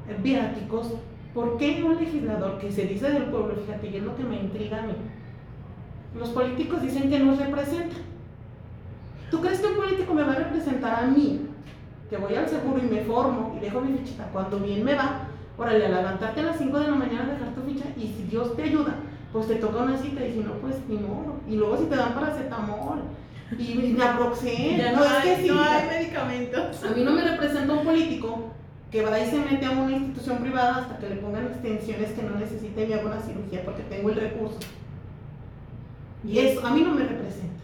eh, 0.09 0.17
viáticos. 0.23 0.93
¿Por 1.35 1.57
qué 1.57 1.83
un 1.83 1.97
legislador 1.97 2.57
que 2.57 2.71
se 2.71 2.85
dice 2.85 3.11
del 3.11 3.25
pueblo, 3.25 3.53
fíjate, 3.63 3.89
y 3.89 3.97
es 3.97 4.03
lo 4.03 4.15
que 4.15 4.23
me 4.23 4.41
intriga 4.41 4.79
a 4.79 4.87
mí, 4.87 4.93
los 6.17 6.29
políticos 6.29 6.81
dicen 6.81 7.09
que 7.09 7.19
nos 7.19 7.37
representan. 7.37 7.99
¿Tú 9.29 9.41
crees 9.41 9.59
que 9.59 9.67
un 9.67 9.75
político 9.75 10.13
me 10.13 10.23
va 10.23 10.31
a 10.33 10.37
representar 10.37 11.03
a 11.03 11.07
mí? 11.07 11.47
Que 12.09 12.17
voy 12.17 12.33
al 12.33 12.49
seguro 12.49 12.79
y 12.79 12.89
me 12.89 13.01
formo 13.01 13.55
y 13.55 13.59
dejo 13.59 13.81
mi 13.81 13.95
fichita. 13.99 14.25
Cuando 14.33 14.59
bien 14.59 14.83
me 14.83 14.95
va, 14.95 15.27
órale, 15.57 15.85
a 15.85 15.89
levantarte 15.89 16.39
a 16.39 16.43
las 16.43 16.57
5 16.57 16.79
de 16.79 16.87
la 16.87 16.95
mañana, 16.95 17.33
dejar 17.33 17.53
tu 17.53 17.61
ficha 17.61 17.85
y 17.95 18.07
si 18.07 18.23
Dios 18.23 18.55
te 18.55 18.63
ayuda, 18.63 18.95
pues 19.31 19.47
te 19.47 19.55
toca 19.55 19.83
una 19.83 19.97
cita 19.97 20.25
y 20.25 20.33
si 20.33 20.39
no, 20.39 20.53
pues 20.53 20.75
ni 20.87 20.97
modo. 20.97 21.35
Y 21.47 21.55
luego 21.55 21.77
si 21.77 21.85
te 21.85 21.95
dan 21.95 22.13
paracetamol 22.13 23.01
y 23.57 23.75
me 23.75 24.03
aproxé. 24.03 24.75
Ya 24.77 24.91
no, 24.93 25.03
hay, 25.03 25.43
que 25.43 25.51
no 25.51 25.61
hay 25.61 25.87
medicamentos. 25.87 26.83
A 26.83 26.89
mí 26.91 27.03
no 27.03 27.11
me 27.11 27.21
representa 27.21 27.73
un 27.73 27.85
político 27.85 28.49
que 28.91 29.03
va 29.03 29.19
y 29.19 29.29
se 29.29 29.37
mete 29.37 29.65
a 29.65 29.71
una 29.71 29.91
institución 29.91 30.37
privada 30.39 30.77
hasta 30.77 30.97
que 30.97 31.09
le 31.09 31.15
pongan 31.17 31.45
extensiones 31.45 32.11
que 32.11 32.23
no 32.23 32.35
necesite 32.35 32.83
y 32.83 32.87
me 32.87 32.93
haga 32.95 33.05
una 33.05 33.21
cirugía 33.21 33.63
porque 33.63 33.83
tengo 33.83 34.09
el 34.09 34.15
recurso. 34.15 34.59
Y 36.23 36.39
eso 36.39 36.65
a 36.65 36.71
mí 36.71 36.81
no 36.81 36.95
me 36.95 37.03
representa. 37.03 37.63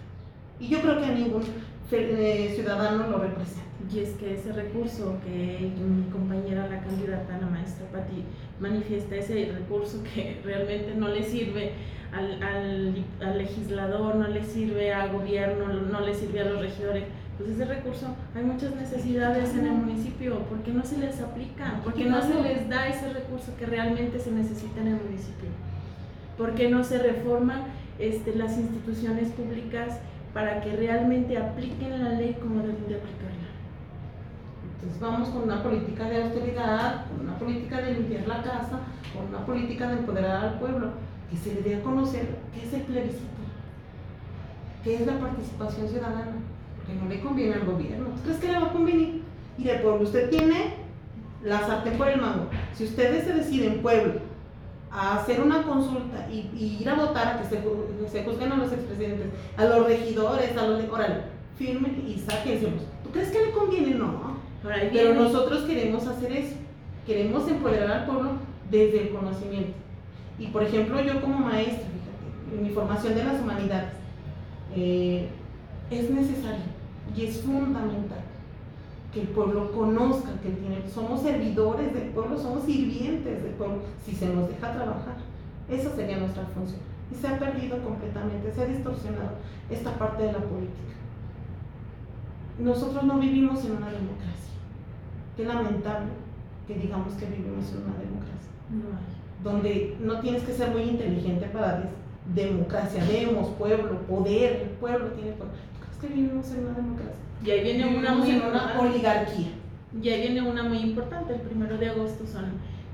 Y 0.60 0.67
yo 0.67 0.81
creo 0.81 1.00
que 1.00 1.05
a 1.05 1.12
ningún 1.12 1.43
eh, 1.91 2.53
ciudadano 2.55 3.07
lo 3.07 3.17
representa. 3.17 3.63
Y 3.94 4.00
es 4.00 4.10
que 4.13 4.34
ese 4.34 4.51
recurso 4.51 5.18
que 5.24 5.72
mi 5.80 6.10
compañera, 6.12 6.68
la 6.68 6.82
candidata, 6.82 7.38
la 7.39 7.48
maestra 7.48 7.86
Pati, 7.92 8.24
manifiesta, 8.60 9.15
ese 9.15 9.51
recurso 9.54 10.01
que 10.04 10.42
realmente 10.46 10.96
no 10.96 11.10
le 11.10 11.24
sirve 11.24 11.74
al, 12.12 12.42
al, 12.42 13.38
legislador, 13.38 14.15
no 14.15 14.27
le 14.27 14.44
sirve 14.44 14.94
al 14.94 15.12
gobierno, 15.12 15.68
no 15.68 16.00
le 16.01 16.13
sirve 16.15 16.42
a 16.42 16.46
los 16.46 16.62
regidores, 16.62 17.04
pues 17.38 17.50
ese 17.50 17.65
recurso, 17.65 18.15
hay 18.34 18.44
muchas 18.44 18.75
necesidades 18.75 19.54
en 19.54 19.65
el 19.65 19.74
municipio, 19.74 20.39
¿por 20.44 20.60
qué 20.60 20.72
no 20.72 20.84
se 20.86 20.98
les 20.98 21.20
aplica? 21.20 21.82
¿Por 21.84 21.94
qué 21.94 22.06
no 22.06 22.22
se 22.22 22.42
les 22.42 22.70
da 22.70 22.88
ese 22.88 23.12
recurso 23.12 23.51
que 23.60 23.65
realmente 23.65 24.20
se 24.20 24.32
necesita 24.32 24.80
en 24.80 24.88
el 24.88 24.96
municipio? 24.96 25.50
¿Por 26.38 26.56
qué 26.56 26.70
no 26.70 26.84
se 26.84 26.98
reforman 26.98 27.63
este, 28.00 28.36
las 28.36 28.58
instituciones 28.58 29.32
públicas 29.32 30.00
para 30.34 30.62
que 30.62 30.75
realmente 30.75 31.38
apliquen 31.38 32.04
la 32.04 32.12
ley 32.12 32.38
como 32.42 32.62
deben 32.62 32.88
de 32.88 32.96
aplicarla? 32.96 33.35
Entonces 34.86 35.01
vamos 35.01 35.30
con 35.30 35.44
una 35.44 35.63
política 35.63 36.04
de 36.08 36.24
austeridad, 36.24 37.08
con 37.08 37.27
una 37.27 37.39
política 37.39 37.82
de 37.82 37.94
limpiar 37.94 38.27
la 38.27 38.44
casa, 38.44 38.82
con 39.15 39.25
una 39.30 39.44
política 39.44 39.88
de 39.88 39.94
empoderar 39.98 40.46
al 40.46 40.60
pueblo, 40.60 40.89
que 41.27 41.38
se 41.38 41.56
le 41.56 41.62
dé 41.63 41.77
a 41.77 41.82
conocer 41.82 42.38
qué 42.54 42.68
es 42.68 42.72
el 42.72 42.82
plebiscito, 42.82 43.25
qué 44.84 44.96
es 44.96 45.08
la 45.08 45.20
participación 45.20 45.89
ciudadana, 45.89 46.34
porque 46.77 47.01
no 47.01 47.10
le 47.10 47.20
conviene 47.20 47.56
al 47.56 47.65
gobierno. 47.65 48.10
¿Tú 48.10 48.22
crees 48.25 48.38
que 48.38 48.51
le 48.51 48.60
va 48.60 48.68
a 48.68 48.74
convenir? 48.74 49.24
Y 49.58 49.63
de 49.63 49.74
pueblo, 49.75 50.04
usted 50.04 50.30
tiene 50.30 50.75
la 51.44 51.62
sartén 51.62 51.98
por 51.98 52.08
el 52.08 52.22
mango. 52.22 52.46
Si 52.75 52.84
ustedes 52.84 53.24
se 53.24 53.34
deciden, 53.34 53.82
pueblo, 53.82 54.20
a 54.92 55.15
hacer 55.15 55.42
una 55.42 55.63
consulta 55.63 56.27
y, 56.32 56.77
ir 56.80 56.88
a 56.88 56.94
votar 56.94 57.27
a 57.27 57.42
que 57.42 57.46
se, 57.46 57.60
se, 58.12 58.24
juzguen 58.24 58.51
a 58.51 58.58
los 58.58 58.72
expresidentes, 58.72 59.30
a 59.58 59.65
los 59.65 59.88
regidores, 59.88 60.56
a 60.56 60.68
los... 60.68 60.84
Órale, 60.92 61.24
firmen 61.58 62.06
y 62.08 62.20
sáquenselos. 62.20 62.84
¿Tú 63.04 63.10
crees 63.10 63.32
que 63.32 63.48
le 63.48 63.51
conviene? 63.51 63.96
No. 63.96 64.35
Pero 64.91 65.13
nosotros 65.13 65.63
queremos 65.63 66.07
hacer 66.07 66.31
eso. 66.31 66.55
Queremos 67.05 67.48
empoderar 67.48 67.91
al 67.91 68.05
pueblo 68.05 68.31
desde 68.72 69.03
el 69.03 69.10
conocimiento. 69.10 69.74
Y 70.39 70.48
por 70.48 70.63
ejemplo, 70.63 71.01
yo 71.01 71.22
como 71.22 71.39
maestra, 71.39 71.86
fíjate, 71.88 72.57
en 72.57 72.63
mi 72.63 72.69
formación 72.69 73.15
de 73.15 73.24
las 73.24 73.41
humanidades, 73.41 73.93
eh, 74.75 75.29
es 75.91 76.10
necesario 76.10 76.65
y 77.15 77.25
es 77.25 77.41
fundamental 77.41 78.24
que 79.13 79.22
el 79.22 79.27
pueblo 79.27 79.72
conozca 79.72 80.31
que 80.43 80.50
tiene, 80.50 80.89
somos 80.93 81.22
servidores 81.22 81.93
del 81.93 82.10
pueblo, 82.10 82.38
somos 82.38 82.65
sirvientes 82.65 83.43
del 83.43 83.53
pueblo, 83.53 83.77
si 84.05 84.13
se 84.13 84.27
nos 84.27 84.50
deja 84.50 84.74
trabajar. 84.74 85.15
Esa 85.69 85.95
sería 85.95 86.17
nuestra 86.17 86.43
función. 86.48 86.81
Y 87.12 87.15
se 87.15 87.27
ha 87.27 87.39
perdido 87.39 87.81
completamente, 87.81 88.51
se 88.51 88.62
ha 88.62 88.65
distorsionado 88.65 89.36
esta 89.69 89.93
parte 89.98 90.24
de 90.24 90.34
la 90.34 90.39
política. 90.39 90.95
Nosotros 92.60 93.03
no 93.03 93.19
vivimos 93.19 93.63
en 93.63 93.72
una 93.72 93.91
democracia. 93.91 94.54
Qué 95.36 95.46
lamentable 95.46 96.08
que 96.68 96.75
digamos 96.75 97.13
que 97.13 97.25
vivimos 97.25 97.72
en 97.72 97.77
una 97.84 97.98
democracia. 97.98 98.51
Donde 99.44 99.96
no 100.00 100.20
tienes 100.20 100.44
que 100.44 100.54
ser 100.54 100.72
muy 100.72 100.84
inteligente 100.84 101.48
para 101.48 101.89
democracia, 102.34 103.04
demos, 103.06 103.50
pueblo, 103.50 104.00
poder, 104.08 104.62
el 104.63 104.70
pueblo 104.70 105.08
tiene 105.10 105.34
poder. 105.34 105.54
¿Tú 105.54 105.86
crees 105.86 105.98
que 106.01 106.20
vivimos 106.20 106.51
en 106.51 106.65
una 106.65 106.74
democracia? 106.74 107.13
Y 107.44 107.51
ahí 107.51 107.63
viene 107.63 107.98
una 107.98 108.13
muy 108.13 108.32
una 108.32 108.80
oligarquía. 108.80 109.50
Y 110.01 110.10
ahí 110.10 110.22
viene 110.22 110.50
una 110.50 110.63
muy 110.63 110.80
importante, 110.80 111.36
el 111.36 111.42
primero 111.42 111.77
de 111.77 111.89
agosto 111.89 112.25
son 112.25 112.46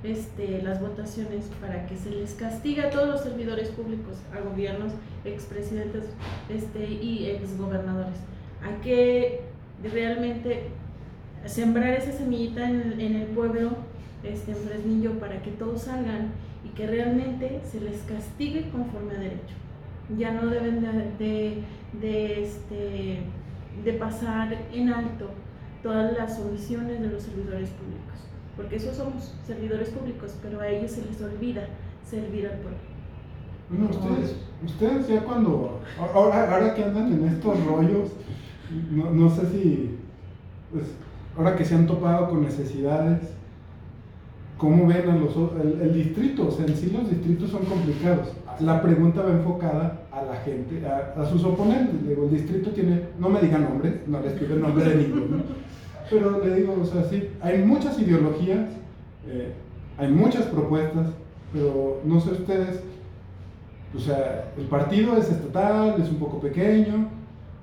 este, 0.04 0.62
las 0.62 0.82
votaciones 0.82 1.50
para 1.62 1.86
que 1.86 1.96
se 1.96 2.10
les 2.10 2.34
castigue 2.34 2.82
a 2.82 2.90
todos 2.90 3.08
los 3.08 3.22
servidores 3.22 3.70
públicos, 3.70 4.18
a 4.36 4.42
gobiernos, 4.42 4.94
expresidentes 5.26 6.06
este, 6.50 6.92
y 6.92 7.28
exgobernadores. 7.30 8.18
Hay 8.64 8.82
que 8.82 9.42
realmente 9.84 10.70
sembrar 11.46 11.94
esa 11.94 12.12
semillita 12.12 12.70
en, 12.70 13.16
el 13.16 13.28
pueblo, 13.28 13.72
este, 14.24 14.52
en 14.52 14.58
Fresnillo, 14.58 15.20
para 15.20 15.42
que 15.42 15.52
todos 15.52 15.84
salgan 15.84 16.32
y 16.64 16.70
que 16.70 16.88
realmente 16.88 17.62
se 17.70 17.82
les 17.82 18.02
castigue 18.02 18.70
conforme 18.70 19.16
a 19.16 19.20
derecho. 19.20 19.56
Ya 20.18 20.32
no 20.34 20.48
deben 20.48 20.82
de, 21.18 21.64
de 22.00 22.44
este, 22.44 23.20
de 23.84 23.94
pasar 23.94 24.56
en 24.74 24.90
alto 24.90 25.30
todas 25.82 26.16
las 26.18 26.40
omisiones 26.40 27.02
de 27.02 27.08
los 27.08 27.24
servidores 27.24 27.70
públicos, 27.70 28.28
porque 28.56 28.76
esos 28.76 28.96
somos 28.96 29.34
servidores 29.48 29.90
públicos, 29.90 30.36
pero 30.42 30.60
a 30.60 30.68
ellos 30.68 30.92
se 30.92 31.06
les 31.06 31.22
olvida 31.22 31.68
servir 32.06 32.48
al 32.48 32.58
pueblo. 32.58 32.78
Bueno, 33.70 33.90
ustedes, 33.90 34.36
ustedes 34.66 35.08
ya 35.08 35.24
cuando, 35.24 35.82
ahora, 36.14 36.54
ahora 36.54 36.76
que 36.76 36.84
andan 36.84 37.14
en 37.14 37.26
estos 37.30 37.66
rollos, 37.66 38.12
no, 38.92 39.12
no 39.12 39.30
sé 39.30 39.50
si, 39.50 39.98
pues, 40.72 40.86
ahora 41.38 41.56
que 41.56 41.66
se 41.66 41.76
han 41.76 41.88
topado 41.88 42.30
con 42.30 42.44
necesidades, 42.44 43.20
¿cómo 44.58 44.88
ven 44.88 45.10
a 45.10 45.16
los, 45.16 45.36
el, 45.82 45.94
distrito? 45.94 46.48
O 46.48 46.52
sea, 46.52 46.66
en 46.66 46.76
sí 46.76 46.92
los 46.92 47.10
distritos 47.10 47.50
son 47.50 47.66
complicados 47.66 48.30
la 48.62 48.82
pregunta 48.82 49.22
va 49.24 49.32
enfocada 49.32 50.04
a 50.12 50.24
la 50.24 50.36
gente, 50.38 50.86
a, 50.86 51.26
sus 51.26 51.44
oponentes. 51.44 52.08
Digo, 52.08 52.26
el 52.26 52.32
distrito 52.32 52.72
tiene, 52.72 53.02
no 53.20 53.30
me 53.30 53.42
digan 53.42 53.64
nombres, 53.64 53.94
no 54.08 54.20
les 54.22 54.34
pido 54.34 54.56
el 54.56 54.62
nombre 54.62 54.86
de 54.86 54.96
ninguno, 54.96 55.44
pero 56.10 56.44
le 56.44 56.56
digo, 56.56 56.76
o 56.82 56.86
sea, 56.86 57.04
sí, 57.04 57.30
hay 57.42 57.60
muchas 57.64 58.00
ideologías, 58.00 58.70
eh, 59.28 59.54
hay 59.98 60.12
muchas 60.12 60.46
propuestas, 60.46 61.08
pero 61.54 62.02
no 62.06 62.20
sé 62.20 62.32
ustedes, 62.32 62.82
o 63.96 64.00
sea, 64.00 64.52
el 64.58 64.66
partido 64.66 65.18
es 65.18 65.30
estatal, 65.30 65.96
es 66.02 66.10
un 66.10 66.18
poco 66.18 66.40
pequeño, 66.40 67.08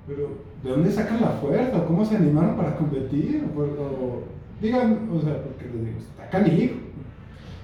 pero 0.07 0.48
¿de 0.63 0.69
dónde 0.69 0.91
sacan 0.91 1.21
la 1.21 1.29
fuerza? 1.29 1.85
¿Cómo 1.85 2.05
se 2.05 2.17
animaron 2.17 2.55
para 2.55 2.75
competir? 2.75 3.45
O, 3.55 4.23
digan, 4.61 5.09
o 5.11 5.21
sea, 5.21 5.41
porque 5.43 5.65
les 5.65 5.85
digo, 5.85 5.99
está 5.99 6.29
canijo. 6.29 6.75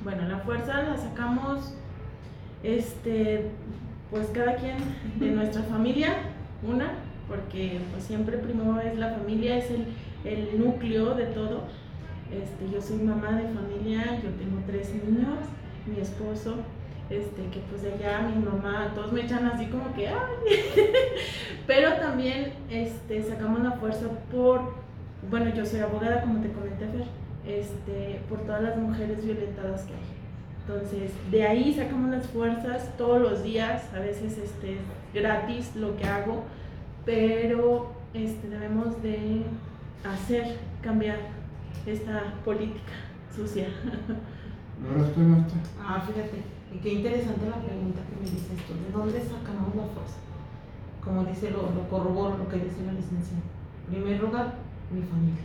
Bueno, 0.03 0.27
la 0.27 0.39
fuerza 0.39 0.83
la 0.83 0.97
sacamos 0.97 1.75
este, 2.63 3.49
pues 4.11 4.27
cada 4.27 4.55
quien 4.55 4.77
de 5.19 5.31
nuestra 5.31 5.63
familia, 5.63 6.13
una, 6.67 6.93
porque 7.27 7.79
pues 7.91 8.03
siempre 8.03 8.37
primero 8.37 8.79
es 8.81 8.97
la 8.97 9.11
familia, 9.13 9.57
es 9.57 9.69
el, 9.71 9.87
el 10.23 10.59
núcleo 10.59 11.15
de 11.15 11.25
todo. 11.25 11.63
Este, 12.31 12.73
yo 12.73 12.81
soy 12.81 12.97
mamá 12.97 13.33
de 13.33 13.47
familia, 13.49 14.19
yo 14.23 14.29
tengo 14.31 14.61
tres 14.65 14.91
niños, 14.93 15.39
mi 15.85 15.99
esposo, 16.01 16.55
este, 17.09 17.49
que 17.51 17.59
pues 17.69 17.83
de 17.83 17.93
allá 17.93 18.27
mi 18.27 18.43
mamá, 18.43 18.91
todos 18.95 19.11
me 19.11 19.21
echan 19.21 19.45
así 19.45 19.67
como 19.67 19.93
que, 19.93 20.07
¡ay! 20.07 20.15
Pero 21.67 21.93
también 21.95 22.53
este, 22.69 23.21
sacamos 23.23 23.61
la 23.61 23.73
fuerza 23.73 24.07
por, 24.31 24.73
bueno, 25.29 25.53
yo 25.53 25.65
soy 25.65 25.81
abogada, 25.81 26.21
como 26.21 26.41
te 26.41 26.51
comenté, 26.51 26.87
Fer, 26.87 27.05
este, 27.45 28.21
por 28.27 28.39
todas 28.39 28.63
las 28.63 28.77
mujeres 28.77 29.23
violentadas 29.23 29.83
que 29.83 29.93
hay. 29.93 30.15
Entonces, 30.67 31.11
de 31.29 31.45
ahí 31.45 31.73
sacamos 31.73 32.09
las 32.09 32.25
fuerzas 32.27 32.89
todos 32.97 33.21
los 33.21 33.43
días, 33.43 33.83
a 33.93 33.99
veces 33.99 34.37
este, 34.39 34.77
gratis 35.13 35.75
lo 35.75 35.95
que 35.95 36.05
hago, 36.05 36.43
pero 37.05 37.93
este, 38.15 38.49
debemos 38.49 39.01
de 39.03 39.43
hacer 40.03 40.57
cambiar 40.81 41.17
esta 41.85 42.33
política 42.43 42.93
sucia. 43.35 43.67
Ah, 45.81 46.01
fíjate, 46.05 46.54
y 46.75 46.77
qué 46.79 46.93
interesante 46.95 47.49
la 47.49 47.61
pregunta 47.61 48.01
que 48.03 48.15
me 48.19 48.29
dices 48.29 48.59
tú, 48.67 48.73
¿de 48.73 48.91
dónde 48.91 49.21
sacamos 49.21 49.75
la 49.75 49.87
fuerza? 49.95 50.19
Como 51.01 51.23
dice, 51.23 51.51
lo, 51.51 51.71
lo 51.71 51.87
corroboro 51.89 52.37
lo 52.37 52.49
que 52.49 52.57
dice 52.57 52.83
la 52.85 52.91
licenciada. 52.91 53.43
En 53.87 53.93
primer 53.93 54.19
lugar, 54.19 54.55
mi 54.91 55.01
familia. 55.03 55.43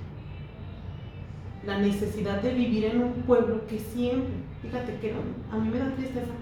La 1.64 1.78
necesidad 1.78 2.42
de 2.42 2.54
vivir 2.54 2.86
en 2.86 3.02
un 3.02 3.12
pueblo 3.22 3.66
que 3.68 3.78
siempre, 3.78 4.32
fíjate 4.62 4.98
que 4.98 5.14
a 5.52 5.56
mí 5.56 5.68
me 5.68 5.78
da 5.78 5.94
tristeza. 5.94 6.32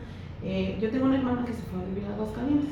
Eh, 0.42 0.78
yo 0.80 0.90
tengo 0.90 1.06
una 1.06 1.18
hermana 1.18 1.44
que 1.44 1.52
se 1.52 1.62
fue 1.62 1.82
a 1.82 1.84
vivir 1.84 2.04
a 2.08 2.14
Aguascalientes. 2.14 2.70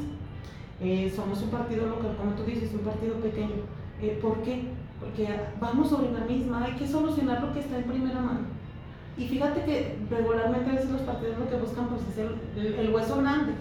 Eh, 0.81 1.13
somos 1.15 1.43
un 1.43 1.51
partido 1.51 1.87
local, 1.87 2.17
como 2.17 2.33
tú 2.33 2.45
dices, 2.45 2.73
un 2.73 2.81
partido 2.81 3.17
pequeño. 3.17 3.67
Eh, 4.01 4.19
¿Por 4.23 4.43
qué? 4.43 4.69
Porque 5.01 5.29
vamos 5.61 5.91
sobre 5.91 6.13
la 6.13 6.25
misma, 6.25 6.65
hay 6.65 6.73
que 6.77 6.87
solucionar 6.87 7.43
lo 7.43 7.53
que 7.53 7.61
está 7.61 7.77
en 7.77 7.85
primera 7.85 8.21
mano. 8.21 8.56
Y 9.17 9.27
fíjate 9.27 9.65
que 9.65 9.97
regularmente 10.11 10.71
a 10.71 10.75
veces 10.75 10.91
los 10.91 11.01
partidos 11.03 11.39
lo 11.39 11.49
que 11.49 11.57
buscan 11.57 11.89
pues 11.89 12.03
es 12.03 12.79
el, 12.79 12.95
hueso 12.95 13.17
grande. 13.23 13.53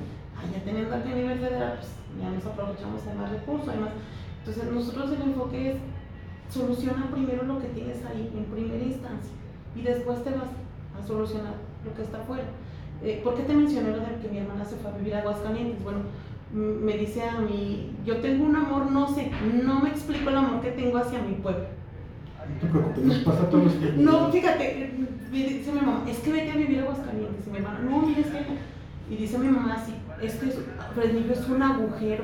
ya 0.54 0.64
teniendo 0.64 0.96
aquí 0.96 1.12
a 1.12 1.16
nivel 1.16 1.40
federal, 1.40 1.80
pues 1.80 1.92
ya 2.22 2.30
nos 2.30 2.46
aprovechamos 2.46 3.06
de 3.06 3.14
más 3.14 3.32
recursos, 3.32 3.70
además. 3.70 3.92
Entonces 4.40 4.72
nosotros 4.72 5.12
el 5.14 5.22
enfoque 5.22 5.72
es 5.72 5.78
soluciona 6.50 7.10
primero 7.12 7.44
lo 7.44 7.60
que 7.60 7.68
tienes 7.70 8.06
ahí 8.06 8.32
en 8.36 8.46
primera 8.46 8.84
instancia 8.84 9.32
y 9.76 9.82
después 9.82 10.24
te 10.24 10.30
vas 10.32 10.50
a 10.98 11.06
solucionar 11.06 11.56
lo 11.84 11.94
que 11.94 12.04
está 12.04 12.20
afuera. 12.20 12.44
Eh, 13.04 13.22
¿Por 13.24 13.36
qué 13.36 13.44
te 13.44 13.54
mencioné 13.54 13.92
lo 13.92 14.00
de 14.00 14.20
que 14.22 14.30
mi 14.30 14.38
hermana 14.38 14.64
se 14.64 14.76
fue 14.78 14.92
a 14.92 14.98
vivir 14.98 15.16
a 15.16 15.20
Aguascalientes? 15.20 15.84
Bueno, 15.84 16.00
me 16.54 16.98
dice 16.98 17.24
a 17.24 17.40
mí, 17.40 17.96
yo 18.06 18.18
tengo 18.18 18.46
un 18.46 18.56
amor, 18.56 18.92
no 18.92 19.08
sé, 19.14 19.32
no 19.64 19.82
me 19.82 19.90
explico 19.90 20.30
el 20.30 20.38
amor 20.38 20.62
que 20.62 20.72
tengo 20.72 20.98
hacia 20.98 21.22
mi 21.22 21.36
pueblo. 21.36 21.66
No 22.54 22.60
te 22.62 22.68
preocupes, 22.68 23.04
nos 23.04 23.18
pasa 23.18 23.50
todos 23.50 23.66
los 23.66 23.82
días. 23.82 23.96
No, 23.96 24.32
fíjate, 24.32 24.92
dice 25.32 25.72
mi 25.72 25.80
mamá, 25.82 26.04
es 26.08 26.18
que 26.20 26.32
vete 26.32 26.52
a 26.52 26.56
vivir 26.56 26.80
a 26.80 26.84
Aguascalientes. 26.84 27.48
Y 27.48 27.50
mi 27.50 27.58
hermana, 27.58 27.80
no, 27.80 28.02
mira, 28.02 28.22
es 28.22 28.28
que. 28.28 28.46
Y 29.10 29.18
dice 29.18 29.38
mi 29.38 29.50
mamá 29.50 29.74
así, 29.74 29.94
es 30.22 30.36
que 30.36 30.52
Fresnillo 30.96 31.34
es 31.34 31.48
un 31.48 31.62
agujero, 31.62 32.24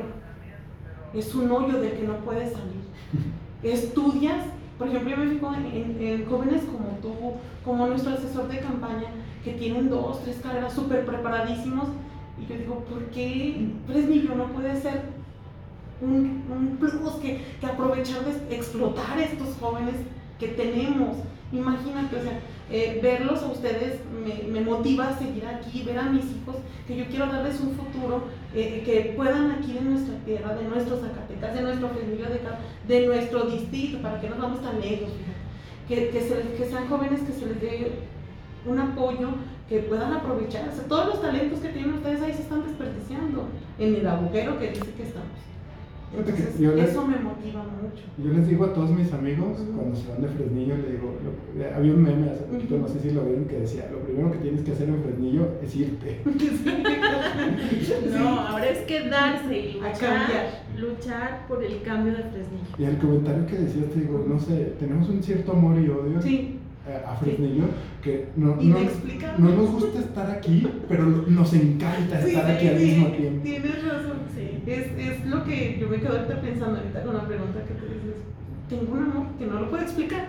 es 1.13 1.35
un 1.35 1.51
hoyo 1.51 1.79
del 1.79 1.93
que 1.93 2.07
no 2.07 2.15
puedes 2.17 2.53
salir. 2.53 2.81
Estudias, 3.63 4.45
por 4.79 4.87
ejemplo, 4.87 5.11
yo 5.11 5.17
me 5.17 5.29
fijo 5.29 5.53
en, 5.53 6.25
jóvenes 6.25 6.63
como 6.63 6.97
tú, 7.01 7.13
como 7.63 7.85
nuestro 7.85 8.13
asesor 8.13 8.47
de 8.47 8.59
campaña, 8.59 9.09
que 9.43 9.53
tienen 9.53 9.89
dos, 9.89 10.23
tres 10.23 10.37
carreras 10.41 10.73
súper 10.73 11.05
preparadísimos 11.05 11.89
y 12.41 12.51
yo 12.51 12.57
digo, 12.57 12.83
¿por 12.85 13.03
qué 13.11 13.67
Fresnillo 13.85 14.33
no 14.35 14.45
puede 14.47 14.79
ser 14.81 15.03
un, 16.01 16.43
un 16.49 16.77
plus 16.77 17.13
que, 17.21 17.41
que, 17.59 17.65
aprovechar 17.65 18.25
de 18.25 18.55
explotar 18.55 19.19
estos 19.19 19.55
jóvenes 19.59 19.95
que 20.39 20.49
tenemos? 20.49 21.17
Imagínate, 21.51 22.15
o 22.15 22.21
sea, 22.21 22.39
eh, 22.69 22.99
verlos 23.03 23.43
a 23.43 23.47
ustedes 23.47 23.99
me, 24.23 24.49
me, 24.49 24.61
motiva 24.61 25.09
a 25.09 25.17
seguir 25.17 25.45
aquí, 25.45 25.83
ver 25.83 25.99
a 25.99 26.03
mis 26.03 26.23
hijos, 26.23 26.55
que 26.87 26.95
yo 26.95 27.05
quiero 27.07 27.27
darles 27.27 27.59
un 27.59 27.75
futuro, 27.75 28.23
eh, 28.55 28.81
que 28.85 29.13
puedan 29.15 29.51
aquí 29.51 29.73
de 29.73 29.81
nuestra 29.81 30.15
tierra, 30.25 30.55
de 30.55 30.63
nuestros 30.63 31.01
Zacatecas, 31.01 31.53
de 31.53 31.61
nuestro 31.61 31.89
Fresnillo, 31.89 32.25
de, 32.29 32.39
de 32.87 33.07
nuestro 33.07 33.43
distrito, 33.43 34.01
para 34.01 34.21
que 34.21 34.29
no 34.29 34.37
vamos 34.37 34.61
tan 34.61 34.79
lejos, 34.79 35.09
que, 35.87 36.09
que, 36.09 36.21
se, 36.21 36.41
que 36.57 36.65
sean 36.69 36.87
jóvenes, 36.87 37.21
que 37.21 37.33
se 37.33 37.45
les 37.45 37.61
dé 37.61 37.91
un 38.65 38.79
apoyo, 38.79 39.29
que 39.67 39.79
puedan 39.79 40.13
aprovechar. 40.13 40.69
todos 40.87 41.07
los 41.07 41.21
talentos 41.21 41.59
que 41.59 41.69
tienen 41.69 41.93
ustedes 41.93 42.21
ahí 42.21 42.33
se 42.33 42.41
están 42.41 42.63
desperdiciando 42.63 43.47
en 43.79 43.95
el 43.95 44.07
agujero 44.07 44.59
que 44.59 44.69
dice 44.69 44.91
que 44.95 45.03
estamos. 45.03 45.29
Entonces, 46.17 46.59
eso 46.59 47.07
me 47.07 47.17
motiva 47.19 47.63
mucho. 47.63 48.03
Yo 48.17 48.33
les 48.33 48.47
digo 48.47 48.65
a 48.65 48.73
todos 48.73 48.91
mis 48.91 49.11
amigos, 49.13 49.59
cuando 49.75 49.95
se 49.95 50.09
van 50.09 50.21
de 50.21 50.27
Fresnillo, 50.27 50.75
le 50.75 50.91
digo, 50.91 51.15
había 51.75 51.93
un 51.93 52.03
meme 52.03 52.29
hace 52.29 52.43
poquito, 52.43 52.77
no 52.77 52.87
sé 52.87 52.99
si 52.99 53.11
lo 53.11 53.23
vieron, 53.23 53.45
que 53.45 53.59
decía, 53.59 53.89
lo 53.91 53.99
primero 53.99 54.31
que 54.31 54.39
tienes 54.39 54.61
que 54.61 54.71
hacer 54.73 54.89
en 54.89 55.01
Fresnillo 55.01 55.47
es 55.63 55.75
irte. 55.75 56.21
no, 58.17 58.39
ahora 58.41 58.69
es 58.69 58.79
quedarse 58.79 59.57
y 59.57 59.73
luchar, 59.73 60.63
luchar 60.77 61.47
por 61.47 61.63
el 61.63 61.81
cambio 61.81 62.13
de 62.13 62.23
Fresnillo. 62.23 62.75
Y 62.77 62.83
el 62.83 62.97
comentario 62.97 63.45
que 63.45 63.57
decías, 63.57 63.89
te 63.91 64.01
digo, 64.01 64.25
no 64.27 64.39
sé, 64.39 64.73
tenemos 64.79 65.07
un 65.09 65.23
cierto 65.23 65.53
amor 65.53 65.79
y 65.79 65.89
odio. 65.89 66.21
Sí 66.21 66.57
a 67.05 67.15
Fresnillo, 67.15 67.65
que 68.01 68.27
no, 68.35 68.55
no, 68.55 68.79
no, 69.37 69.49
nos 69.55 69.71
gusta 69.71 69.99
estar 69.99 70.29
aquí, 70.31 70.67
pero 70.89 71.05
nos 71.05 71.53
encanta 71.53 72.19
estar 72.19 72.51
aquí 72.51 72.67
al 72.67 72.79
mismo 72.79 73.07
tiempo. 73.09 73.43
Tienes 73.43 73.83
razón. 73.83 74.10
Es, 74.71 74.87
es, 74.97 75.25
lo 75.25 75.43
que 75.43 75.77
yo 75.79 75.89
me 75.89 75.97
quedo 75.97 76.17
ahorita 76.17 76.41
pensando 76.41 76.79
ahorita 76.79 77.03
con 77.03 77.15
la 77.15 77.27
pregunta 77.27 77.59
que 77.65 77.73
te 77.73 77.85
dices. 77.93 78.15
Tengo 78.69 78.93
un 78.93 79.03
amor 79.03 79.27
que 79.37 79.45
no 79.45 79.59
lo 79.59 79.69
puedo 79.69 79.83
explicar. 79.83 80.27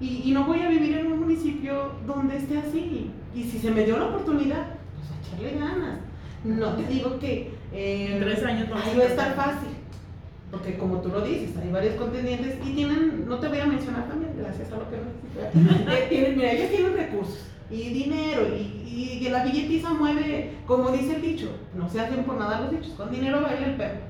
Y, 0.00 0.22
y, 0.24 0.32
no 0.32 0.46
voy 0.46 0.62
a 0.62 0.68
vivir 0.68 0.96
en 0.96 1.12
un 1.12 1.20
municipio 1.20 1.92
donde 2.06 2.38
esté 2.38 2.56
así. 2.58 3.10
Y, 3.34 3.44
si 3.44 3.58
se 3.58 3.70
me 3.70 3.84
dio 3.84 3.98
la 3.98 4.06
oportunidad, 4.06 4.66
pues 4.94 5.10
a 5.10 5.36
echarle 5.36 5.60
ganas. 5.60 5.98
No 6.42 6.68
te 6.70 6.86
digo 6.86 7.18
que 7.18 7.52
eh, 7.72 8.16
tres 8.18 8.42
años 8.44 8.68
no 8.70 8.76
va 8.76 8.82
a 8.82 9.06
estar 9.06 9.34
fácil 9.34 9.68
porque 10.50 10.76
como 10.78 11.00
tú 11.00 11.10
lo 11.10 11.20
dices, 11.20 11.56
hay 11.62 11.70
varios 11.70 11.94
contendientes 11.94 12.56
y 12.66 12.74
tienen, 12.74 13.28
no 13.28 13.38
te 13.38 13.46
voy 13.46 13.60
a 13.60 13.66
mencionar 13.66 14.08
también, 14.08 14.32
gracias 14.36 14.72
a 14.72 14.78
lo 14.78 14.90
que 14.90 14.96
me 14.96 15.94
eh, 15.94 16.06
tienen, 16.08 16.36
mira, 16.36 16.50
ellos 16.50 16.70
tienen 16.70 16.96
recursos 16.96 17.49
y 17.70 17.90
dinero 17.90 18.42
y, 18.48 19.20
y, 19.20 19.28
la 19.28 19.44
billetiza 19.44 19.92
mueve, 19.94 20.52
como 20.66 20.90
dice 20.90 21.16
el 21.16 21.22
dicho, 21.22 21.48
no 21.74 21.88
se 21.88 22.00
hacen 22.00 22.24
por 22.24 22.36
nada 22.36 22.62
los 22.62 22.70
dichos, 22.72 22.94
con 22.94 23.10
dinero 23.10 23.42
baila 23.42 23.66
el 23.66 23.76
perro. 23.76 24.00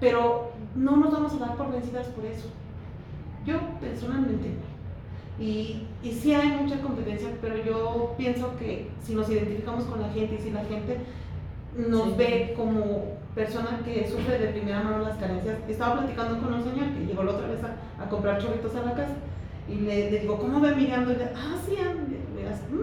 Pero 0.00 0.52
no 0.74 0.96
nos 0.96 1.12
vamos 1.12 1.34
a 1.34 1.46
dar 1.46 1.56
por 1.56 1.70
vencidas 1.70 2.06
por 2.08 2.24
eso. 2.24 2.48
Yo 3.44 3.58
personalmente 3.80 4.50
y, 5.38 5.82
y 6.02 6.12
sí 6.12 6.32
hay 6.32 6.48
mucha 6.48 6.80
competencia, 6.80 7.28
pero 7.42 7.56
yo 7.62 8.14
pienso 8.16 8.56
que 8.58 8.88
si 9.02 9.14
nos 9.14 9.28
identificamos 9.28 9.84
con 9.84 10.00
la 10.00 10.08
gente 10.08 10.36
y 10.36 10.42
si 10.42 10.50
la 10.50 10.64
gente 10.64 10.98
nos 11.76 12.16
ve 12.16 12.54
como 12.56 13.16
persona 13.34 13.80
que 13.84 14.08
sufre 14.08 14.38
de 14.38 14.48
primera 14.48 14.82
mano 14.82 15.00
las 15.00 15.18
carencias. 15.18 15.58
Estaba 15.68 16.00
platicando 16.00 16.40
con 16.40 16.54
un 16.54 16.64
señor 16.64 16.88
que 16.94 17.04
llegó 17.04 17.22
la 17.22 17.32
otra 17.32 17.48
vez 17.48 17.60
a, 17.62 18.02
a 18.02 18.08
comprar 18.08 18.40
chorritos 18.40 18.74
a 18.74 18.82
la 18.82 18.94
casa 18.94 19.12
y 19.68 19.80
le, 19.80 20.20
digo, 20.20 20.38
¿cómo 20.38 20.60
ve 20.60 20.74
mirando? 20.74 21.12
Y 21.12 21.16
le, 21.16 21.24
ah, 21.24 21.56
sí, 21.66 21.74
mm", 21.74 22.35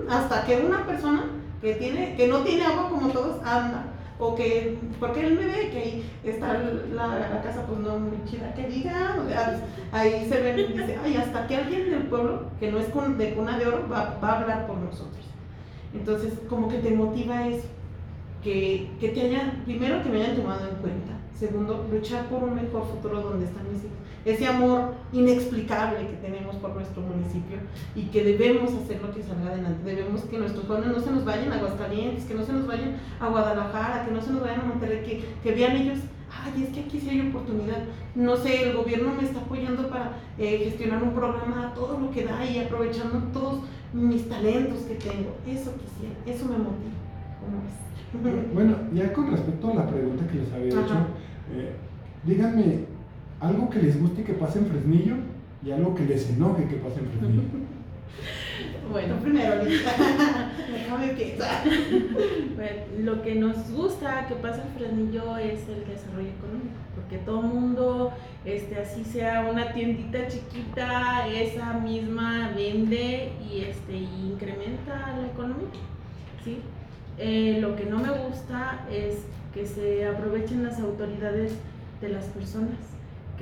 hasta 0.10 0.45
que 0.45 0.58
una 0.58 0.86
persona 0.86 1.23
que, 1.62 1.76
tiene, 1.76 2.15
que 2.15 2.28
no 2.28 2.39
tiene 2.39 2.65
agua 2.65 2.89
como 2.89 3.10
todos 3.10 3.38
anda. 3.45 3.86
O 4.19 4.36
que, 4.36 4.78
porque 4.99 5.26
él 5.26 5.36
me 5.36 5.45
ve 5.47 5.69
que 5.69 5.78
ahí 5.80 6.12
está 6.23 6.54
la, 6.93 7.41
casa, 7.43 7.65
pues 7.65 7.80
no 7.80 7.97
muy 7.97 8.23
chida, 8.26 8.54
que 8.54 8.67
diga, 8.67 9.17
ahí 9.91 10.28
se 10.30 10.39
ve 10.39 10.62
y 10.62 10.73
dice, 10.73 10.97
ay, 11.04 11.17
hasta 11.17 11.47
que 11.47 11.58
alguien 11.58 11.89
del 11.89 12.04
pueblo, 12.04 12.43
que 12.60 12.71
no 12.71 12.78
es 12.78 12.88
de 13.17 13.34
cuna 13.34 13.58
de 13.58 13.67
oro, 13.67 13.86
va, 13.91 14.17
va 14.23 14.30
a 14.30 14.41
hablar 14.41 14.67
por 14.67 14.78
nosotros. 14.78 15.26
Entonces, 15.93 16.34
como 16.47 16.69
que 16.69 16.78
te 16.78 16.91
motiva 16.91 17.47
eso 17.47 17.67
que, 18.43 18.91
que 18.99 19.10
te 19.10 19.21
hayan, 19.21 19.63
primero 19.65 20.04
que 20.04 20.10
me 20.10 20.21
hayan 20.21 20.36
tomado 20.36 20.67
en 20.67 20.76
cuenta, 20.76 21.13
segundo, 21.34 21.88
luchar 21.91 22.26
por 22.28 22.43
un 22.43 22.56
mejor 22.56 22.86
futuro 22.86 23.21
donde 23.21 23.45
están 23.45 23.63
mis 23.71 23.84
hijos. 23.84 23.97
Ese 24.25 24.47
amor 24.47 24.93
inexplicable 25.12 26.07
que 26.07 26.15
tenemos 26.27 26.55
por 26.55 26.73
nuestro 26.75 27.01
municipio 27.01 27.57
y 27.95 28.03
que 28.03 28.23
debemos 28.23 28.73
hacer 28.73 29.01
lo 29.01 29.13
que 29.13 29.21
salga 29.21 29.51
adelante. 29.51 29.83
Debemos 29.83 30.21
que 30.21 30.38
nuestros 30.38 30.65
jóvenes 30.65 30.91
no 30.91 30.99
se 31.01 31.12
nos 31.12 31.25
vayan 31.25 31.51
a 31.51 31.57
Aguascalientes, 31.57 32.23
que 32.23 32.33
no 32.33 32.43
se 32.43 32.53
nos 32.53 32.65
vayan 32.65 32.97
a 33.19 33.27
Guadalajara, 33.27 34.05
que 34.05 34.12
no 34.12 34.21
se 34.21 34.31
nos 34.31 34.41
vayan 34.41 34.62
a 34.62 34.65
Monterrey, 34.65 35.03
que, 35.03 35.25
que 35.43 35.55
vean 35.55 35.75
ellos, 35.75 35.99
ay, 36.31 36.63
es 36.63 36.69
que 36.69 36.81
aquí 36.81 36.99
sí 36.99 37.09
hay 37.09 37.27
oportunidad. 37.27 37.83
No 38.15 38.38
sé, 38.38 38.69
el 38.69 38.77
gobierno 38.77 39.13
me 39.13 39.23
está 39.23 39.39
apoyando 39.39 39.89
para 39.89 40.13
eh, 40.38 40.62
gestionar 40.65 41.03
un 41.03 41.13
programa 41.13 41.67
a 41.67 41.73
todo 41.73 41.99
lo 41.99 42.12
que 42.12 42.23
da 42.23 42.45
y 42.45 42.59
aprovechando 42.59 43.19
todos 43.33 43.59
mis 43.91 44.29
talentos 44.29 44.79
que 44.83 44.95
tengo. 44.95 45.36
Eso 45.45 45.73
quisiera, 45.75 46.15
eso 46.25 46.45
me 46.45 46.57
motiva. 46.57 46.95
¿Cómo 47.41 47.57
es? 47.67 48.53
Bueno, 48.53 48.75
ya 48.93 49.12
con 49.12 49.31
respecto 49.31 49.71
a 49.71 49.73
la 49.73 49.88
pregunta 49.88 50.27
que 50.27 50.38
les 50.38 50.53
había 50.53 50.67
hecho, 50.67 50.95
eh, 51.51 51.75
díganme 52.23 52.92
algo 53.43 53.69
que 53.69 53.79
les 53.79 53.99
guste 53.99 54.23
que 54.23 54.34
pase 54.34 54.60
en 54.60 54.67
Fresnillo 54.67 55.15
y 55.63 55.71
algo 55.71 55.93
que 55.95 56.06
les 56.06 56.29
enoje 56.29 56.65
que 56.67 56.77
pase 56.77 56.99
en 56.99 57.08
Fresnillo. 57.08 57.41
bueno, 58.91 59.15
primero, 59.21 59.65
déjame 59.65 61.08
piensar. 61.17 61.63
lo 62.99 63.21
que 63.21 63.36
nos 63.36 63.69
gusta 63.71 64.27
que 64.27 64.36
pasa 64.36 64.63
en 64.63 64.73
Fresnillo 64.77 65.38
es 65.38 65.67
el 65.67 65.86
desarrollo 65.86 66.29
económico, 66.29 66.79
porque 66.95 67.17
todo 67.17 67.41
mundo, 67.41 68.13
este, 68.45 68.77
así 68.77 69.03
sea 69.03 69.49
una 69.51 69.73
tiendita 69.73 70.27
chiquita, 70.27 71.27
esa 71.27 71.73
misma 71.73 72.51
vende 72.56 73.34
y 73.51 73.62
este, 73.62 73.97
incrementa 73.97 75.17
la 75.19 75.27
economía. 75.27 75.67
¿sí? 76.45 76.60
Eh, 77.17 77.58
lo 77.62 77.75
que 77.75 77.86
no 77.86 77.99
me 77.99 78.10
gusta 78.10 78.86
es 78.89 79.25
que 79.53 79.65
se 79.65 80.08
aprovechen 80.08 80.63
las 80.63 80.79
autoridades 80.79 81.53
de 82.01 82.10
las 82.10 82.25
personas, 82.25 82.92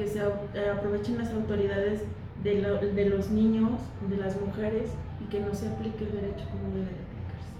que 0.02 0.08
se 0.08 0.20
eh, 0.20 0.70
aprovechen 0.70 1.20
las 1.20 1.32
autoridades 1.32 2.02
de, 2.44 2.62
de 2.96 3.10
los 3.10 3.30
niños, 3.30 3.80
de 4.10 4.18
las 4.18 4.40
mujeres 4.42 4.90
y 5.24 5.30
que 5.30 5.40
no 5.40 5.54
se 5.54 5.68
aplique 5.68 6.06
el 6.06 6.12
derecho 6.12 6.46
como 6.50 6.74
debe 6.74 6.90
aplicarse. 6.90 7.52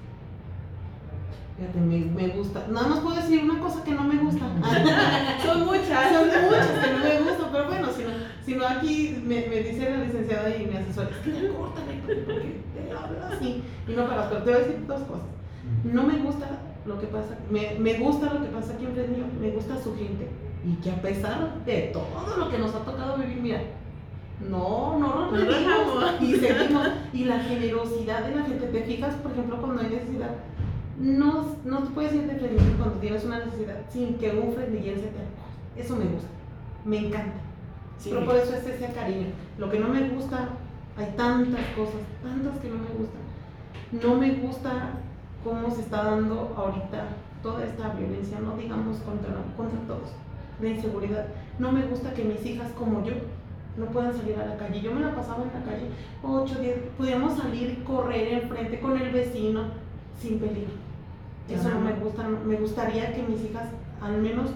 Fíjate, 1.56 1.80
me, 1.80 2.00
me, 2.06 2.34
gusta. 2.36 2.66
Nada 2.68 2.88
más 2.88 3.00
puedo 3.02 3.16
decir 3.16 3.44
una 3.44 3.60
cosa 3.60 3.84
que 3.84 3.92
no 3.92 4.04
me 4.06 4.18
gusta. 4.18 4.40
Son 5.46 5.66
muchas. 5.66 6.14
Son 6.14 6.46
muchas 6.46 6.68
que 6.68 6.94
no 6.94 7.04
me 7.04 7.20
gustan, 7.20 7.50
pero 7.52 7.68
bueno, 7.68 7.88
si 7.96 8.04
no, 8.04 8.10
si 8.44 8.56
no 8.56 8.66
aquí 8.66 9.22
me, 9.24 9.46
me, 9.48 9.62
dice 9.62 9.90
la 9.92 10.04
licenciada 10.04 10.56
y 10.56 10.66
mi 10.66 10.78
asesora, 10.78 11.10
es 11.12 11.18
que 11.18 11.32
ya 11.34 11.54
córtale, 11.54 12.02
porque 12.26 12.62
te 12.74 12.98
hablas 12.98 13.34
así. 13.34 13.64
Y 13.88 13.92
no 13.92 14.08
para 14.08 14.30
pero 14.30 14.44
te 14.44 14.52
voy 14.52 14.60
a 14.60 14.64
decir 14.64 14.88
dos 14.88 15.02
cosas. 15.02 15.28
No 15.84 16.04
me 16.04 16.18
gusta 16.18 16.48
lo 16.88 17.00
que 17.00 17.06
pasa, 17.06 17.38
me, 17.52 17.76
me 17.78 18.00
gusta 18.00 18.34
lo 18.34 18.42
que 18.42 18.48
pasa 18.48 18.74
aquí 18.74 18.86
en 18.86 18.94
Fresnillo, 18.94 19.26
me 19.40 19.52
gusta 19.52 19.78
su 19.78 19.96
gente. 19.96 20.28
Y 20.64 20.76
que 20.76 20.92
a 20.92 21.02
pesar 21.02 21.64
de 21.66 21.92
todo 21.94 22.38
lo 22.38 22.50
que 22.50 22.58
nos 22.58 22.74
ha 22.76 22.80
tocado 22.80 23.18
vivir, 23.18 23.42
mira, 23.42 23.62
no, 24.50 25.00
no 25.00 25.32
nos 25.32 26.22
y 26.22 26.36
seguimos. 26.36 26.88
Y 27.14 27.26
la 27.26 27.40
generosidad 27.40 28.26
de 28.28 28.36
la 28.36 28.44
gente, 28.44 28.68
te 28.68 28.84
fijas, 28.84 29.16
por 29.16 29.32
ejemplo, 29.32 29.58
cuando 29.60 29.82
hay 29.82 29.90
necesidad, 29.90 30.32
no, 31.00 31.56
no 31.66 31.80
te 31.80 31.90
puedes 31.92 32.14
ir 32.14 32.28
de 32.28 32.36
frente 32.36 32.64
cuando 32.78 32.96
tienes 33.00 33.24
una 33.24 33.40
necesidad 33.40 33.78
sin 33.90 34.16
que 34.16 34.30
un 34.32 34.54
frenillense 34.54 35.08
te 35.08 35.82
Eso 35.82 35.96
me 35.96 36.06
gusta, 36.06 36.30
me 36.86 37.08
encanta. 37.08 37.40
Pero 38.04 38.26
por 38.26 38.36
eso 38.36 38.56
es 38.56 38.66
ese 38.66 38.94
cariño. 38.94 39.28
Lo 39.58 39.70
que 39.70 39.80
no 39.80 39.88
me 39.88 40.10
gusta, 40.10 40.50
hay 40.98 41.14
tantas 41.16 41.66
cosas, 41.76 42.02
tantas 42.24 42.60
que 42.60 42.70
no 42.70 42.76
me 42.76 42.90
gustan. 42.98 43.22
No 43.92 44.16
me 44.16 44.32
gusta 44.36 44.92
cómo 45.44 45.70
se 45.72 45.82
está 45.82 46.04
dando 46.04 46.54
ahorita 46.56 47.08
toda 47.42 47.64
esta 47.66 47.90
violencia, 47.94 48.40
no 48.40 48.56
digamos 48.56 48.98
contra, 49.00 49.34
contra 49.58 49.80
todos, 49.88 50.12
la 50.62 50.70
inseguridad. 50.70 51.26
No 51.60 51.72
me 51.72 51.86
gusta 51.86 52.14
que 52.14 52.24
mis 52.24 52.46
hijas 52.46 52.72
como 52.78 53.04
yo 53.04 53.14
no 53.78 53.86
puedan 53.88 54.14
salir 54.14 54.38
a 54.38 54.46
la 54.46 54.58
calle. 54.58 54.82
Yo 54.82 54.92
me 54.92 55.02
la 55.02 55.16
pasaba 55.16 55.44
en 55.44 55.60
la 55.60 55.66
calle 55.66 55.86
8, 56.24 56.56
10, 56.60 56.78
podíamos 56.98 57.38
salir 57.38 57.78
y 57.80 57.84
correr 57.84 58.44
enfrente 58.44 58.80
con 58.80 59.00
el 59.00 59.12
vecino 59.12 59.64
sin 60.20 60.40
peligro. 60.40 60.74
Eso 61.50 61.70
no 61.70 61.82
me 61.82 61.94
gusta, 61.94 62.28
me 62.28 62.56
gustaría 62.56 63.14
que 63.14 63.24
mis 63.24 63.44
hijas 63.44 63.68
al 64.02 64.22
menos 64.22 64.52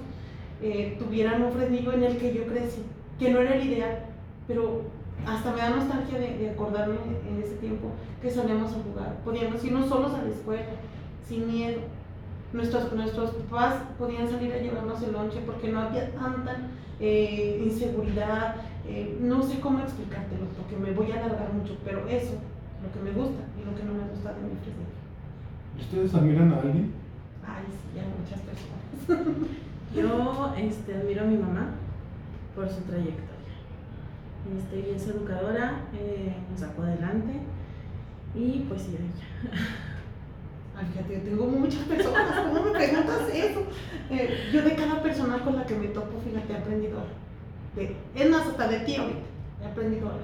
eh, 0.62 0.96
tuvieran 1.00 1.44
un 1.44 1.52
fresnillo 1.52 1.94
en 1.94 2.04
el 2.04 2.18
que 2.18 2.34
yo 2.34 2.46
crecí, 2.46 2.82
que 3.20 3.32
no 3.32 3.40
era 3.40 3.56
el 3.56 3.68
ideal, 3.68 4.00
pero 4.48 4.84
hasta 5.26 5.52
me 5.52 5.58
da 5.58 5.70
nostalgia 5.72 6.20
de, 6.20 6.50
acordarme 6.50 6.96
en 7.28 7.42
ese 7.44 7.56
tiempo 7.56 7.88
que 8.22 8.30
salíamos 8.30 8.72
a 8.72 8.82
jugar, 8.84 9.18
podíamos 9.26 9.64
irnos 9.64 9.90
solos 9.90 10.14
a 10.14 10.22
la 10.22 10.30
escuela, 10.30 10.64
sin 11.28 11.48
miedo. 11.48 11.82
Nuestros, 12.56 12.94
nuestros 12.94 13.32
papás 13.32 13.82
podían 14.00 14.30
salir 14.30 14.54
a 14.54 14.58
llevarnos 14.60 15.04
el 15.04 15.12
lonche 15.12 15.42
porque 15.46 15.74
no 15.74 15.82
había 15.82 16.10
tanta 16.12 16.56
eh, 17.02 17.62
inseguridad, 17.66 18.56
eh, 18.88 19.18
no 19.20 19.44
sé 19.44 19.60
cómo 19.60 19.80
explicártelo 19.80 20.46
porque 20.58 20.78
me 20.78 20.92
voy 20.92 21.12
a 21.12 21.16
alargar 21.16 21.52
mucho, 21.52 21.78
pero 21.84 22.08
eso, 22.08 22.36
lo 22.82 22.92
que 22.94 23.04
me 23.04 23.12
gusta 23.12 23.44
y 23.60 23.66
lo 23.66 23.76
que 23.76 23.84
no 23.84 23.94
me 23.94 24.10
gusta 24.10 24.34
de 24.34 24.42
mi 24.42 24.56
presencia. 24.56 24.86
¿Ustedes 25.78 26.16
admiran 26.16 26.54
a 26.54 26.62
alguien? 26.62 26.94
Ay, 27.46 27.66
sí, 27.68 28.00
a 28.00 28.08
muchas 28.16 28.40
personas. 28.40 29.50
Yo 29.94 30.54
este, 30.58 30.96
admiro 30.96 31.24
a 31.24 31.26
mi 31.26 31.38
mamá 31.38 31.72
por 32.56 32.70
su 32.70 32.82
trayectoria. 32.84 33.36
Este, 34.58 34.96
es 34.96 35.08
educadora, 35.10 35.82
eh, 35.94 36.34
nos 36.50 36.62
sacó 36.62 36.84
adelante 36.84 37.34
y 38.34 38.66
pues 38.70 38.84
sí, 38.84 38.96
ella. 38.98 39.52
Ay, 40.78 40.86
fíjate, 40.92 41.14
yo 41.14 41.20
tengo 41.22 41.46
muchas 41.46 41.84
personas, 41.84 42.40
¿cómo 42.40 42.64
me 42.64 42.72
preguntas 42.72 43.30
eso? 43.34 43.62
Eh, 44.10 44.50
yo 44.54 44.62
de 44.62 44.76
cada 44.76 45.02
persona 45.02 45.40
con 45.40 45.56
la 45.56 45.66
que 45.66 45.76
me 45.76 45.88
topo, 45.88 46.20
fíjate, 46.24 46.54
he 46.54 46.58
aprendido 46.58 47.00
es 48.16 48.30
más, 48.30 48.48
hasta 48.48 48.68
de 48.68 48.80
ti 48.80 48.96
ahorita, 48.96 49.20
he 49.62 49.66
aprendido 49.66 50.08
algo. 50.08 50.22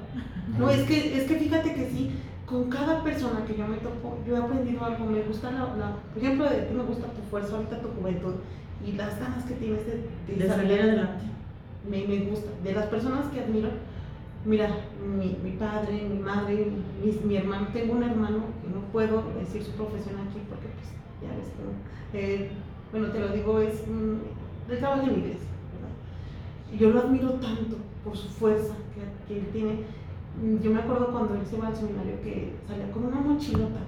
No, 0.58 0.70
es 0.70 0.84
que, 0.84 1.18
es 1.18 1.24
que 1.28 1.36
fíjate 1.36 1.74
que 1.74 1.90
sí, 1.90 2.12
con 2.46 2.70
cada 2.70 3.04
persona 3.04 3.46
que 3.46 3.58
yo 3.58 3.68
me 3.68 3.78
topo, 3.78 4.18
yo 4.26 4.36
he 4.36 4.40
aprendido 4.40 4.84
algo. 4.84 5.06
Me 5.06 5.22
gusta, 5.22 5.52
la, 5.52 5.66
por 6.14 6.24
ejemplo, 6.24 6.50
de 6.50 6.62
ti 6.62 6.74
me 6.74 6.84
gusta 6.84 7.08
tu 7.08 7.22
fuerza, 7.30 7.56
ahorita 7.56 7.82
tu 7.82 7.90
juventud 7.90 8.36
y 8.86 8.94
las 8.94 9.20
ganas 9.20 9.44
que 9.46 9.56
tienes 9.56 9.82
de, 9.86 10.36
de, 10.36 10.48
salir 10.48 10.80
adelante. 10.80 11.26
Me, 11.90 12.08
me, 12.08 12.26
gusta. 12.26 12.50
De 12.64 12.74
las 12.74 12.86
personas 12.86 13.28
que 13.28 13.42
admiro, 13.42 13.70
mira, 14.46 14.70
mi, 15.06 15.38
mi 15.44 15.52
padre, 15.58 16.08
mi 16.10 16.20
madre, 16.20 16.72
mi, 17.04 17.12
mi, 17.24 17.36
hermano, 17.38 17.68
tengo 17.74 17.94
un 17.94 18.04
hermano 18.04 18.40
que 18.62 18.74
no 18.74 18.82
puedo 18.92 19.24
decir 19.40 19.64
su 19.64 19.72
profesión 19.72 20.16
aquí 20.16 20.40
porque, 20.50 20.68
pues, 20.68 20.92
ya 21.22 21.36
ves, 21.36 21.52
eh, 22.14 22.50
bueno, 22.92 23.10
te 23.10 23.20
lo 23.20 23.30
digo, 23.30 23.60
es, 23.60 23.84
él 23.88 24.80
trabaja 24.80 25.04
en 25.04 25.20
iglesia 25.20 25.52
yo 26.78 26.92
lo 26.92 27.02
admiro 27.02 27.32
tanto 27.34 27.78
por 28.04 28.16
su 28.16 28.28
fuerza 28.30 28.74
que, 29.28 29.38
él 29.38 29.48
tiene. 29.52 29.84
Yo 30.62 30.72
me 30.72 30.80
acuerdo 30.80 31.12
cuando 31.12 31.36
él 31.36 31.46
se 31.46 31.58
iba 31.58 31.68
al 31.68 31.76
seminario 31.76 32.22
que 32.24 32.54
salía 32.68 32.92
con 32.92 33.06
una 33.06 33.20
mochilota. 33.20 33.82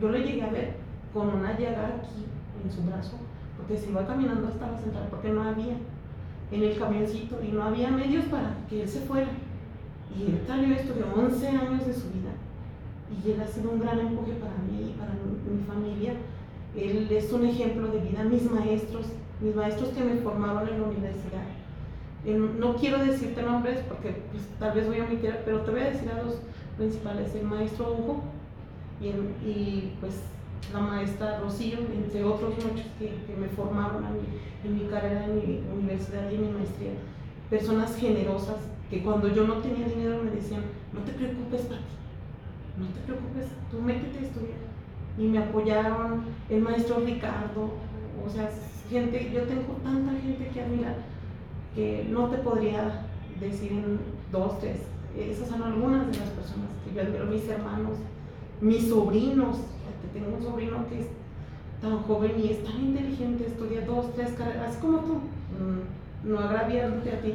Yo 0.00 0.08
lo 0.08 0.18
llegué 0.18 0.42
a 0.42 0.50
ver 0.50 0.74
con 1.12 1.28
una 1.28 1.58
llaga 1.58 1.86
aquí 1.88 2.24
en 2.62 2.70
su 2.70 2.82
brazo, 2.82 3.16
porque 3.56 3.76
se 3.76 3.90
iba 3.90 4.06
caminando 4.06 4.48
hasta 4.48 4.70
la 4.70 4.78
central, 4.78 5.08
porque 5.10 5.30
no 5.30 5.42
había 5.42 5.76
en 6.50 6.62
el 6.62 6.78
camioncito 6.78 7.38
y 7.42 7.52
no 7.52 7.64
había 7.64 7.90
medios 7.90 8.24
para 8.26 8.56
que 8.68 8.82
él 8.82 8.88
se 8.88 9.00
fuera. 9.00 9.28
Y 10.18 10.22
él 10.30 10.40
salió, 10.46 10.74
estudió 10.74 11.06
11 11.16 11.48
años 11.48 11.86
de 11.86 11.94
su 11.94 12.08
vida 12.10 12.32
y 13.24 13.30
él 13.30 13.40
ha 13.40 13.46
sido 13.46 13.70
un 13.70 13.80
gran 13.80 13.98
empuje 13.98 14.32
para 14.34 14.54
mí 14.68 14.90
y 14.90 14.98
para 14.98 15.12
mi, 15.12 15.56
mi 15.56 15.64
familia. 15.64 16.14
Él 16.76 17.08
es 17.10 17.32
un 17.32 17.46
ejemplo 17.46 17.88
de 17.88 18.00
vida. 18.00 18.24
Mis 18.24 18.50
maestros, 18.50 19.06
mis 19.40 19.54
maestros 19.54 19.90
que 19.90 20.02
me 20.02 20.16
formaron 20.16 20.68
en 20.68 20.80
la 20.80 20.88
universidad, 20.88 21.42
no 22.58 22.76
quiero 22.76 23.04
decirte 23.04 23.42
nombres 23.42 23.80
porque 23.88 24.22
pues, 24.30 24.44
tal 24.58 24.74
vez 24.74 24.86
voy 24.86 25.00
a 25.00 25.04
omitir, 25.04 25.36
pero 25.44 25.62
te 25.62 25.70
voy 25.72 25.80
a 25.80 25.90
decir 25.90 26.08
a 26.08 26.22
los 26.22 26.36
principales, 26.76 27.34
el 27.34 27.44
maestro 27.44 27.92
Hugo 27.92 28.22
y, 29.00 29.08
y 29.48 29.96
pues 30.00 30.20
la 30.72 30.80
maestra 30.80 31.40
Rocío, 31.40 31.78
entre 31.78 32.24
otros 32.24 32.54
muchos 32.54 32.86
que, 32.98 33.06
que 33.26 33.36
me 33.36 33.48
formaron 33.48 34.04
en 34.64 34.74
mi 34.74 34.84
carrera, 34.84 35.24
en 35.24 35.36
mi 35.36 35.60
universidad 35.76 36.30
y 36.30 36.36
en 36.36 36.42
mi 36.42 36.52
maestría. 36.52 36.92
Personas 37.50 37.96
generosas 37.96 38.56
que 38.92 39.02
cuando 39.02 39.26
yo 39.28 39.46
no 39.46 39.54
tenía 39.54 39.88
dinero 39.88 40.22
me 40.22 40.32
decían, 40.32 40.64
no 40.92 41.00
te 41.00 41.12
preocupes, 41.12 41.62
Pati, 41.62 41.80
no 42.78 42.86
te 42.88 43.00
preocupes, 43.06 43.46
tú 43.70 43.80
métete 43.80 44.18
a 44.18 44.28
estudiar. 44.28 44.58
Y 45.16 45.28
me 45.28 45.38
apoyaron 45.38 46.24
el 46.50 46.60
maestro 46.60 47.00
Ricardo, 47.00 47.72
o 48.22 48.28
sea, 48.28 48.50
gente, 48.90 49.30
yo 49.32 49.44
tengo 49.44 49.72
tanta 49.82 50.12
gente 50.20 50.46
que 50.52 50.60
admirar 50.60 50.96
que 51.74 52.06
no 52.10 52.28
te 52.28 52.36
podría 52.36 53.06
decir 53.40 53.72
en 53.72 53.98
dos, 54.30 54.60
tres. 54.60 54.82
Esas 55.18 55.48
son 55.48 55.62
algunas 55.62 56.12
de 56.12 56.18
las 56.18 56.28
personas 56.28 56.68
que 56.84 56.94
yo 56.94 57.00
admiro, 57.00 57.24
mis 57.24 57.48
hermanos, 57.48 57.96
mis 58.60 58.90
sobrinos. 58.90 59.56
Tengo 60.12 60.36
un 60.36 60.42
sobrino 60.42 60.86
que 60.90 61.00
es 61.00 61.06
tan 61.80 62.02
joven 62.02 62.32
y 62.38 62.48
es 62.48 62.62
tan 62.62 62.78
inteligente, 62.78 63.46
estudia 63.46 63.86
dos, 63.86 64.12
tres 64.14 64.32
carreras, 64.32 64.76
como 64.76 64.98
tú, 64.98 65.14
mm, 65.14 66.28
no 66.30 66.38
agraviándote 66.38 67.10
a 67.10 67.20
ti, 67.22 67.34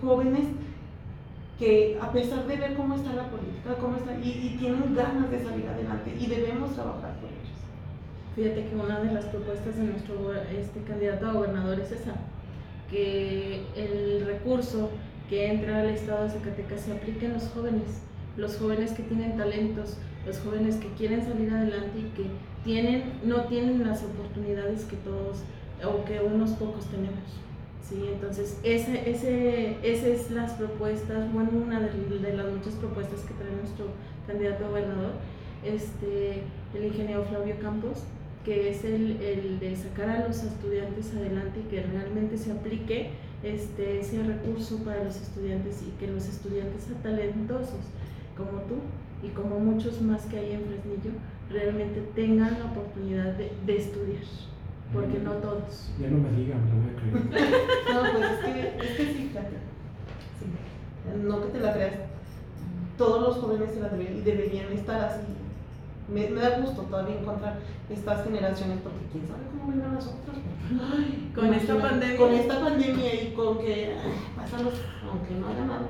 jóvenes 0.00 0.46
que 1.58 1.98
a 2.00 2.10
pesar 2.10 2.46
de 2.46 2.56
ver 2.56 2.74
cómo 2.74 2.94
está 2.94 3.12
la 3.12 3.28
política, 3.28 3.74
cómo 3.78 3.96
está, 3.96 4.14
y, 4.14 4.30
y, 4.30 4.56
tienen 4.58 4.94
ganas 4.94 5.30
de 5.30 5.44
salir 5.44 5.68
adelante 5.68 6.16
y 6.18 6.26
debemos 6.26 6.72
trabajar 6.72 7.14
por 7.20 7.28
ellos. 7.28 7.50
Fíjate 8.34 8.66
que 8.66 8.74
una 8.74 9.00
de 9.00 9.12
las 9.12 9.26
propuestas 9.26 9.76
de 9.76 9.84
nuestro 9.84 10.32
este 10.50 10.82
candidato 10.84 11.26
a 11.26 11.32
gobernador 11.34 11.78
es 11.78 11.92
esa, 11.92 12.14
que 12.90 13.62
el 13.76 14.24
recurso 14.24 14.88
que 15.28 15.50
entra 15.50 15.80
al 15.80 15.90
Estado 15.90 16.24
de 16.24 16.30
Zacatecas 16.30 16.80
se 16.80 16.92
aplique 16.92 17.26
en 17.26 17.34
los 17.34 17.48
jóvenes, 17.48 18.02
los 18.38 18.56
jóvenes 18.56 18.92
que 18.92 19.02
tienen 19.02 19.36
talentos, 19.36 19.98
los 20.26 20.38
jóvenes 20.38 20.76
que 20.76 20.88
quieren 20.94 21.22
salir 21.22 21.52
adelante 21.52 21.98
y 21.98 22.10
que 22.16 22.26
tienen, 22.64 23.20
no 23.24 23.44
tienen 23.44 23.86
las 23.86 24.02
oportunidades 24.02 24.84
que 24.84 24.96
todos 24.96 25.42
o 25.84 26.04
que 26.04 26.20
unos 26.20 26.50
pocos 26.52 26.86
tenemos. 26.86 27.49
Sí, 27.88 28.04
entonces, 28.12 28.58
ese, 28.62 29.10
ese, 29.10 29.76
esas 29.82 30.26
es 30.26 30.30
las 30.30 30.52
propuestas, 30.52 31.32
bueno, 31.32 31.50
una 31.52 31.80
de, 31.80 32.36
las 32.36 32.52
muchas 32.52 32.74
propuestas 32.74 33.20
que 33.22 33.34
trae 33.34 33.50
nuestro 33.50 33.86
candidato 34.26 34.64
a 34.64 34.68
gobernador, 34.68 35.12
este, 35.64 36.42
el 36.74 36.84
ingeniero 36.84 37.24
Flavio 37.24 37.56
Campos, 37.60 38.04
que 38.44 38.70
es 38.70 38.84
el, 38.84 39.20
el, 39.20 39.58
de 39.58 39.76
sacar 39.76 40.08
a 40.08 40.28
los 40.28 40.42
estudiantes 40.42 41.12
adelante 41.14 41.60
y 41.60 41.70
que 41.70 41.82
realmente 41.82 42.38
se 42.38 42.52
aplique 42.52 43.10
este, 43.42 44.00
ese 44.00 44.22
recurso 44.22 44.78
para 44.84 45.04
los 45.04 45.16
estudiantes 45.16 45.82
y 45.82 45.90
que 45.98 46.10
los 46.10 46.26
estudiantes 46.28 46.86
talentosos 47.02 47.84
como 48.36 48.62
tú 48.62 48.76
y 49.22 49.28
como 49.30 49.58
muchos 49.58 50.00
más 50.00 50.24
que 50.26 50.38
hay 50.38 50.52
en 50.52 50.62
Fresnillo, 50.64 51.18
realmente 51.50 52.00
tengan 52.14 52.58
la 52.58 52.66
oportunidad 52.66 53.34
de, 53.34 53.52
de 53.66 53.76
estudiar, 53.76 54.22
porque 54.92 55.18
no 55.20 55.32
todos. 55.34 55.90
Ya 56.00 56.08
no 56.08 56.18
me 56.18 56.30
digan, 56.32 56.64
me 56.64 56.70
lo 56.70 56.76
voy 56.80 56.90
a 56.90 56.96
creer. 56.98 57.94
No, 57.94 58.12
pues 58.12 58.30
es 58.30 58.38
que, 58.44 58.86
es 58.86 58.96
que 58.96 59.06
sí, 59.06 59.28
fíjate. 59.28 59.56
Sí. 60.38 61.22
No 61.22 61.40
que 61.42 61.48
te 61.48 61.60
la 61.60 61.72
creas. 61.74 61.94
Todos 62.96 63.22
los 63.22 63.36
jóvenes 63.38 63.72
se 63.72 63.80
la 63.80 63.88
deberían, 63.88 64.18
y 64.18 64.20
deberían 64.22 64.72
estar 64.72 65.00
así. 65.00 65.22
Me, 66.12 66.28
me 66.28 66.40
da 66.40 66.58
gusto 66.58 66.82
todavía 66.82 67.20
encontrar 67.20 67.58
estas 67.88 68.24
generaciones 68.24 68.78
porque 68.82 69.06
quién 69.12 69.26
sabe 69.26 69.40
cómo 69.50 69.72
vengan 69.72 69.94
las 69.94 70.06
otras. 70.06 70.36
Ay, 70.92 71.32
Con 71.34 71.54
esta 71.54 71.80
pandemia. 71.80 72.16
Con 72.16 72.32
esta 72.32 72.60
pandemia 72.60 73.14
y 73.22 73.32
con 73.34 73.58
que 73.58 73.96
pasan 74.36 74.64
los, 74.64 74.74
aunque 75.08 75.34
no 75.34 75.48
haga 75.48 75.64
nada. 75.64 75.88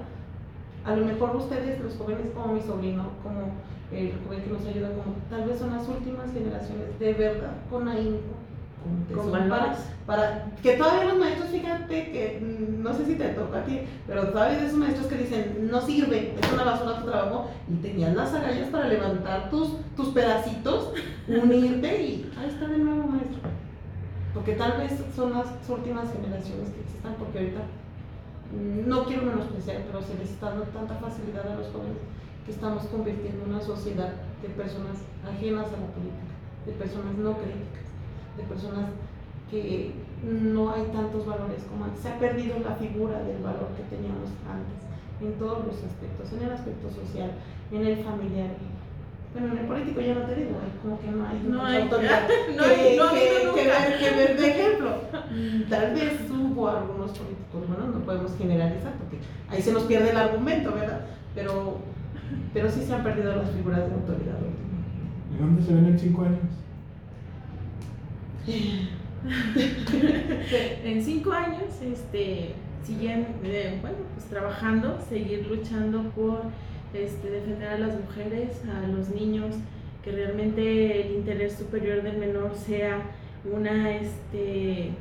A 0.84 0.96
lo 0.96 1.04
mejor 1.04 1.36
ustedes, 1.36 1.80
los 1.80 1.96
jóvenes 1.96 2.26
como 2.34 2.54
mi 2.54 2.60
sobrino, 2.60 3.10
como 3.22 3.52
el 3.92 4.12
joven 4.24 4.42
que 4.42 4.50
nos 4.50 4.66
ayuda, 4.66 4.88
como 4.90 5.16
tal 5.28 5.48
vez 5.48 5.58
son 5.58 5.70
las 5.70 5.88
últimas 5.88 6.32
generaciones 6.32 6.98
de 6.98 7.12
verdad 7.12 7.52
con 7.68 7.88
ahínco, 7.88 8.34
con 8.82 9.04
tesón 9.04 9.50
para, 10.06 10.46
que 10.62 10.76
todavía 10.76 11.04
los 11.04 11.18
maestros, 11.18 11.50
fíjate 11.50 12.10
que 12.10 12.40
mm, 12.40 12.82
no 12.82 12.92
sé 12.94 13.06
si 13.06 13.14
te 13.14 13.28
toca 13.28 13.60
a 13.60 13.64
ti, 13.64 13.82
pero 14.06 14.28
todavía 14.28 14.58
hay 14.58 14.66
esos 14.66 14.78
maestros 14.78 15.06
que 15.06 15.16
dicen 15.16 15.68
no 15.70 15.80
sirve, 15.80 16.34
es 16.40 16.52
una 16.52 16.64
basura 16.64 16.98
tu 16.98 17.06
trabajo 17.06 17.50
y 17.68 17.76
tenías 17.76 18.16
las 18.16 18.34
agallas 18.34 18.68
para 18.70 18.88
levantar 18.88 19.50
tus, 19.50 19.76
tus 19.96 20.08
pedacitos, 20.08 20.92
unirte 21.28 22.02
y 22.02 22.32
ahí 22.38 22.48
está 22.48 22.66
de 22.66 22.78
nuevo 22.78 23.06
maestro. 23.06 23.50
Porque 24.34 24.52
tal 24.54 24.78
vez 24.78 24.92
son 25.14 25.32
las 25.32 25.46
últimas 25.68 26.12
generaciones 26.12 26.70
que 26.70 26.80
existan, 26.80 27.14
porque 27.18 27.38
ahorita 27.38 27.60
mm, 27.60 28.88
no 28.88 29.04
quiero 29.04 29.22
menospreciar, 29.22 29.82
pero 29.86 30.02
se 30.02 30.14
les 30.14 30.30
está 30.30 30.50
dando 30.50 30.64
tanta 30.64 30.94
facilidad 30.94 31.46
a 31.46 31.56
los 31.56 31.68
jóvenes 31.68 31.98
que 32.44 32.52
estamos 32.52 32.84
convirtiendo 32.84 33.44
una 33.44 33.60
sociedad 33.60 34.12
de 34.42 34.48
personas 34.48 34.98
ajenas 35.22 35.66
a 35.68 35.78
la 35.78 35.86
política, 35.92 36.34
de 36.66 36.72
personas 36.72 37.14
no 37.14 37.36
críticas, 37.36 37.89
de 38.36 38.42
personas 38.44 38.86
que 39.50 39.92
no 40.22 40.72
hay 40.72 40.84
tantos 40.92 41.26
valores 41.26 41.64
como 41.68 41.84
antes. 41.86 42.00
Se 42.02 42.08
ha 42.08 42.18
perdido 42.18 42.58
la 42.60 42.74
figura 42.76 43.22
del 43.22 43.42
valor 43.42 43.68
que 43.76 43.82
teníamos 43.94 44.30
antes, 44.46 44.78
en 45.20 45.32
todos 45.38 45.66
los 45.66 45.76
aspectos, 45.82 46.32
en 46.32 46.42
el 46.46 46.52
aspecto 46.52 46.88
social, 46.90 47.30
en 47.72 47.86
el 47.86 47.96
familiar. 48.04 48.50
Bueno, 49.32 49.52
en 49.52 49.58
el 49.58 49.66
político 49.66 50.00
ya 50.00 50.14
no 50.14 50.22
te 50.26 50.34
digo, 50.34 50.50
como 50.82 50.98
que 51.00 51.06
no 51.10 51.24
hay, 51.26 51.38
No 51.46 51.58
mucha 51.58 51.66
hay- 51.68 51.82
autoridad. 51.82 52.22
no 52.56 52.62
que, 52.64 52.70
hay- 52.70 52.96
no 52.98 53.10
que- 53.10 53.30
habido 53.30 53.54
que 53.54 53.98
que 54.04 54.10
ver 54.16 54.40
de 54.40 54.48
ejemplo. 54.50 54.90
Tal 55.70 55.94
vez 55.94 56.12
hubo 56.30 56.68
algunos 56.68 57.10
políticos, 57.12 57.62
bueno, 57.68 57.86
no 57.94 58.00
podemos 58.04 58.34
generalizar 58.36 58.92
porque 58.94 59.18
ahí 59.48 59.62
se 59.62 59.72
nos 59.72 59.84
pierde 59.84 60.10
el 60.10 60.16
argumento, 60.16 60.72
¿verdad? 60.72 61.02
Pero, 61.34 61.78
pero 62.52 62.68
sí 62.70 62.82
se 62.82 62.92
han 62.92 63.04
perdido 63.04 63.36
las 63.36 63.50
figuras 63.52 63.78
de 63.88 63.94
autoridad 63.94 64.34
últimamente. 64.34 64.90
¿Y 65.32 65.40
dónde 65.40 65.62
se 65.62 65.74
ven 65.74 65.86
en 65.86 65.98
cinco 65.98 66.22
años? 66.22 66.38
En 70.84 71.04
cinco 71.04 71.32
años, 71.32 71.80
este, 71.82 72.54
siguen, 72.82 73.26
eh, 73.44 73.78
bueno, 73.80 73.98
pues 74.14 74.26
trabajando, 74.26 74.98
seguir 75.08 75.46
luchando 75.46 76.02
por 76.10 76.42
este, 76.94 77.30
defender 77.30 77.68
a 77.68 77.78
las 77.78 78.00
mujeres, 78.00 78.62
a 78.64 78.86
los 78.86 79.10
niños, 79.10 79.56
que 80.02 80.12
realmente 80.12 81.06
el 81.06 81.16
interés 81.16 81.54
superior 81.54 82.02
del 82.02 82.16
menor 82.16 82.54
sea 82.54 83.02
una, 83.44 83.96
este, 83.96 84.92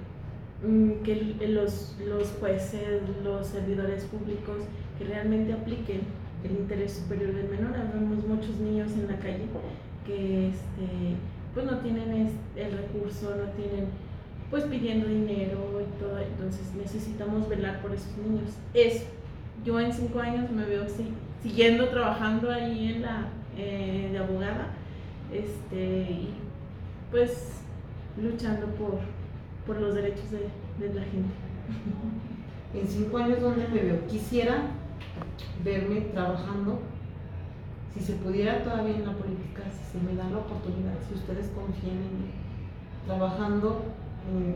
mm, 0.67 1.03
que 1.03 1.37
los, 1.47 1.95
los 2.05 2.27
jueces, 2.39 3.01
los 3.23 3.47
servidores 3.47 4.03
públicos, 4.05 4.63
que 4.97 5.05
realmente 5.05 5.53
apliquen 5.53 6.01
el 6.43 6.51
interés 6.51 6.93
superior 6.93 7.33
del 7.33 7.49
menor. 7.49 7.71
Vemos 7.93 8.25
muchos 8.27 8.59
niños 8.59 8.91
en 8.91 9.07
la 9.07 9.17
calle 9.17 9.47
que, 10.05 10.49
este, 10.49 11.15
pues 11.53 11.65
no 11.65 11.77
tienen 11.79 12.29
el 12.55 12.71
recurso, 12.71 13.35
no 13.35 13.51
tienen 13.53 13.87
pues 14.49 14.63
pidiendo 14.63 15.07
dinero 15.07 15.81
y 15.81 15.99
todo, 16.01 16.17
entonces 16.19 16.73
necesitamos 16.75 17.47
velar 17.47 17.81
por 17.81 17.93
esos 17.93 18.15
niños. 18.17 18.51
Eso, 18.73 19.05
yo 19.63 19.79
en 19.79 19.93
cinco 19.93 20.19
años 20.19 20.49
me 20.51 20.65
veo 20.65 20.87
si- 20.87 21.13
siguiendo 21.43 21.89
trabajando 21.89 22.51
ahí 22.51 22.93
en 22.95 23.01
la 23.03 23.27
eh, 23.57 24.09
de 24.11 24.17
abogada, 24.17 24.67
este, 25.31 26.11
y 26.11 26.29
pues 27.11 27.61
luchando 28.21 28.65
por, 28.75 28.99
por 29.67 29.79
los 29.81 29.93
derechos 29.93 30.31
de, 30.31 30.47
de 30.87 30.93
la 30.93 31.01
gente. 31.03 31.29
En 32.73 32.87
cinco 32.87 33.17
años, 33.17 33.41
¿dónde 33.41 33.67
me 33.67 33.81
veo? 33.81 34.07
Quisiera 34.07 34.63
verme 35.63 36.01
trabajando, 36.13 36.79
si 37.93 37.99
se 37.99 38.13
pudiera 38.13 38.63
todavía 38.63 38.95
en 38.95 39.05
la 39.05 39.13
política, 39.13 39.63
si 39.71 39.97
se 39.97 40.03
me 40.05 40.15
da 40.15 40.29
la 40.29 40.37
oportunidad, 40.37 40.93
si 41.07 41.15
ustedes 41.15 41.49
confían 41.55 41.97
en 41.97 42.13
mí, 42.21 42.29
trabajando 43.05 43.81
en 44.29 44.55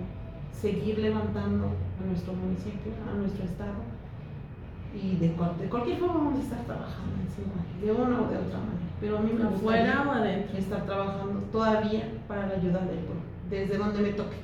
seguir 0.53 0.99
levantando 0.99 1.65
a 2.01 2.05
nuestro 2.07 2.33
municipio, 2.33 2.93
a 3.11 3.17
nuestro 3.17 3.43
estado, 3.45 3.81
y 4.93 5.15
de, 5.17 5.33
cual- 5.33 5.57
de 5.57 5.65
cualquier 5.67 5.97
forma 5.97 6.15
vamos 6.15 6.39
a 6.39 6.43
estar 6.43 6.59
trabajando 6.65 7.15
en 7.21 7.27
cinco 7.35 7.51
años, 7.57 7.81
de 7.81 7.91
una 7.91 8.21
o 8.21 8.29
de 8.29 8.37
otra 8.37 8.59
manera. 8.59 8.85
Pero 9.01 9.17
a 9.17 9.21
mí 9.21 9.31
me 9.33 9.45
gustaría 9.49 10.03
o 10.07 10.11
adentro. 10.11 10.57
estar 10.57 10.85
trabajando 10.85 11.39
todavía 11.51 12.07
para 12.27 12.47
la 12.47 12.53
ayuda 12.53 12.79
del 12.85 12.99
pueblo, 12.99 13.23
desde 13.49 13.77
donde 13.77 13.99
me 13.99 14.09
toque. 14.13 14.37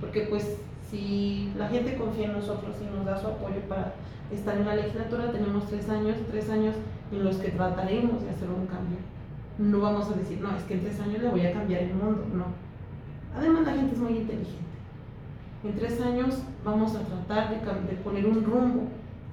Porque 0.00 0.22
pues 0.30 0.56
si 0.88 1.52
la 1.58 1.68
gente 1.68 1.96
confía 1.96 2.26
en 2.26 2.32
nosotros 2.34 2.76
y 2.80 2.96
nos 2.96 3.04
da 3.04 3.20
su 3.20 3.26
apoyo 3.26 3.60
para 3.68 3.92
estar 4.32 4.56
en 4.56 4.64
la 4.66 4.76
legislatura, 4.76 5.32
tenemos 5.32 5.66
tres 5.66 5.88
años, 5.90 6.16
tres 6.30 6.48
años 6.50 6.74
en 7.12 7.24
los 7.24 7.36
que 7.36 7.50
trataremos 7.50 8.22
de 8.22 8.30
hacer 8.30 8.48
un 8.48 8.66
cambio. 8.66 8.98
No 9.58 9.80
vamos 9.80 10.10
a 10.10 10.14
decir, 10.14 10.40
no, 10.40 10.56
es 10.56 10.62
que 10.64 10.74
en 10.74 10.80
tres 10.80 11.00
años 11.00 11.22
le 11.22 11.28
voy 11.28 11.44
a 11.44 11.52
cambiar 11.52 11.82
el 11.82 11.94
mundo, 11.94 12.24
no. 12.32 12.46
Además 13.36 13.64
la 13.66 13.72
gente 13.72 13.94
es 13.94 14.00
muy 14.00 14.16
inteligente. 14.18 14.70
En 15.62 15.76
tres 15.76 16.00
años 16.00 16.38
vamos 16.64 16.96
a 16.96 17.00
tratar 17.00 17.50
de, 17.50 17.96
poner 17.96 18.26
un 18.26 18.42
rumbo, 18.44 18.84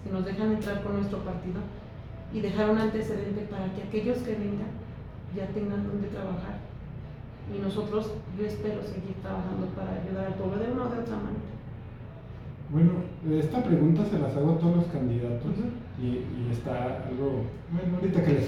si 0.04 0.12
nos 0.12 0.26
dejan 0.26 0.52
entrar 0.52 0.84
con 0.84 0.98
nuestro 0.98 1.20
partido, 1.20 1.62
y 2.34 2.42
dejar 2.42 2.70
un 2.70 2.78
antecedente 2.78 3.48
para 3.50 3.72
que 3.74 3.84
aquellos 3.84 4.18
que 4.20 4.32
vengan 4.32 4.76
ya 5.36 5.48
tengan 5.48 5.88
donde 5.88 6.08
trabajar. 6.10 6.60
Y 7.56 7.60
nosotros, 7.60 8.12
yo 8.38 8.46
espero 8.46 8.82
seguir 8.82 9.16
trabajando 9.22 9.68
para 9.68 10.02
ayudar 10.02 10.26
al 10.28 10.34
pueblo 10.34 10.58
de 10.58 10.72
una 10.72 10.84
o 10.84 10.90
de 10.90 11.00
otra 11.00 11.16
manera. 11.16 11.56
Bueno, 12.70 12.92
esta 13.32 13.64
pregunta 13.64 14.04
se 14.04 14.20
las 14.20 14.36
hago 14.36 14.52
a 14.52 14.58
todos 14.58 14.76
los 14.76 14.86
candidatos 14.88 15.54
y, 16.02 16.06
y 16.06 16.50
está 16.52 17.04
algo, 17.10 17.46
bueno, 17.72 17.98
ahorita 17.98 18.24
que 18.24 18.34
les... 18.34 18.46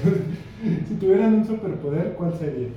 si 0.87 0.95
tuvieran 0.95 1.35
un 1.35 1.45
superpoder, 1.47 2.13
¿cuál 2.13 2.33
sería? 2.37 2.67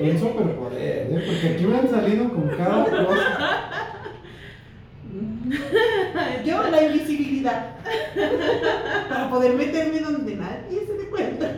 Un 0.00 0.18
superpoder, 0.18 1.08
¿eh? 1.10 1.24
Porque 1.26 1.48
aquí 1.54 1.64
me 1.64 1.78
han 1.78 1.88
salido 1.88 2.28
con 2.30 2.48
cada 2.48 2.84
cosa. 2.84 3.68
Yo, 6.44 6.70
la 6.70 6.82
invisibilidad. 6.82 7.76
para 9.08 9.30
poder 9.30 9.54
meterme 9.54 10.00
donde 10.00 10.36
nadie 10.36 10.86
se 10.86 10.92
dé 10.94 11.08
cuenta. 11.08 11.56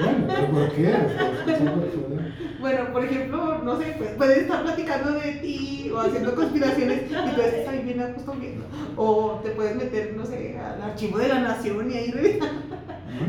Bueno, 0.00 0.26
¿pero 0.28 0.46
por 0.48 0.68
qué? 0.70 0.86
O 0.86 1.08
sea, 1.08 1.54
es 1.54 1.60
un 1.60 1.68
superpoder. 1.68 2.32
Bueno, 2.60 2.92
por 2.92 3.04
ejemplo, 3.04 3.57
no 3.68 3.78
sé, 3.78 3.94
pues 3.98 4.10
puedes 4.16 4.38
estar 4.38 4.62
platicando 4.62 5.12
de 5.12 5.32
ti 5.42 5.90
o 5.94 5.98
haciendo 6.00 6.34
conspiraciones 6.34 7.02
y 7.02 7.34
tú 7.34 7.40
estás 7.42 7.68
ahí 7.68 7.82
bien 7.84 8.00
a 8.00 8.06
gusto 8.08 8.32
viendo. 8.32 8.64
O 8.96 9.40
te 9.44 9.50
puedes 9.50 9.76
meter, 9.76 10.14
no 10.16 10.24
sé, 10.24 10.58
al 10.58 10.80
archivo 10.82 11.18
de 11.18 11.28
la 11.28 11.40
nación 11.40 11.90
y 11.90 11.94
ahí 11.94 12.10
revisar. 12.10 12.48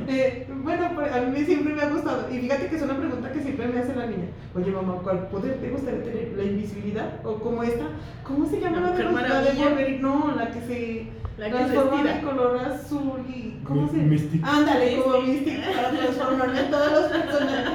Eh, 0.08 0.48
bueno, 0.64 0.92
pues, 0.96 1.12
a 1.12 1.22
mí 1.22 1.44
siempre 1.46 1.74
me 1.74 1.82
ha 1.82 1.90
gustado. 1.90 2.28
Y 2.32 2.38
fíjate 2.40 2.68
que 2.68 2.76
es 2.76 2.82
una 2.82 2.98
pregunta 2.98 3.32
que 3.32 3.42
siempre 3.42 3.68
me 3.68 3.80
hace 3.80 3.96
la 3.96 4.06
niña. 4.06 4.26
Oye, 4.56 4.72
mamá, 4.72 5.00
¿cuál 5.04 5.28
poder 5.28 5.56
te 5.60 5.70
gustaría 5.70 6.04
tener? 6.04 6.34
¿La 6.38 6.44
invisibilidad? 6.44 7.26
¿O 7.26 7.36
como 7.40 7.64
esta? 7.64 7.86
¿Cómo 8.24 8.48
se 8.48 8.60
llama 8.60 8.82
La 8.82 8.92
la, 8.92 9.42
de 9.42 9.54
la. 9.54 9.66
Wolverine? 9.66 10.00
No, 10.00 10.34
la 10.36 10.52
que 10.52 10.62
se 10.62 11.08
La 11.38 11.46
que 11.50 11.58
se 11.58 11.64
transforma 11.72 12.04
de 12.04 12.22
color 12.22 12.58
azul 12.60 13.22
y... 13.30 13.62
¿Cómo 13.64 13.84
Mi- 13.84 13.90
se 13.90 13.96
Mystic. 13.98 14.44
Ándale, 14.46 14.98
como 15.02 15.22
Mystic, 15.22 15.76
para 15.76 15.90
transformarme 15.92 16.60
en 16.60 16.72
todos 16.72 16.92
los 16.92 17.04
personajes. 17.12 17.72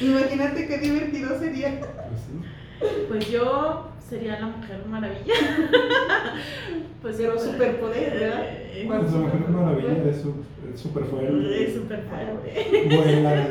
Imagínate 0.00 0.66
qué 0.66 0.78
divertido 0.78 1.38
sería. 1.38 1.80
Pues. 1.80 3.00
Pues 3.08 3.30
yo 3.30 3.90
sería 4.08 4.40
la 4.40 4.46
mujer 4.46 4.84
maravilla. 4.88 5.34
pues 7.02 7.16
Pero 7.16 7.34
pues, 7.34 7.44
superpoder, 7.44 8.12
¿verdad? 8.18 8.44
eh, 8.48 8.84
¿Cuál 8.86 9.00
Pues 9.00 9.12
la 9.12 9.18
mujer 9.18 9.48
maravilla 9.48 10.10
es 10.10 10.80
súper 10.80 11.04
fuerte. 11.04 11.64
Es 11.64 11.74
súper 11.74 12.02
fuerte. 12.02 12.88
Vuela. 12.96 13.48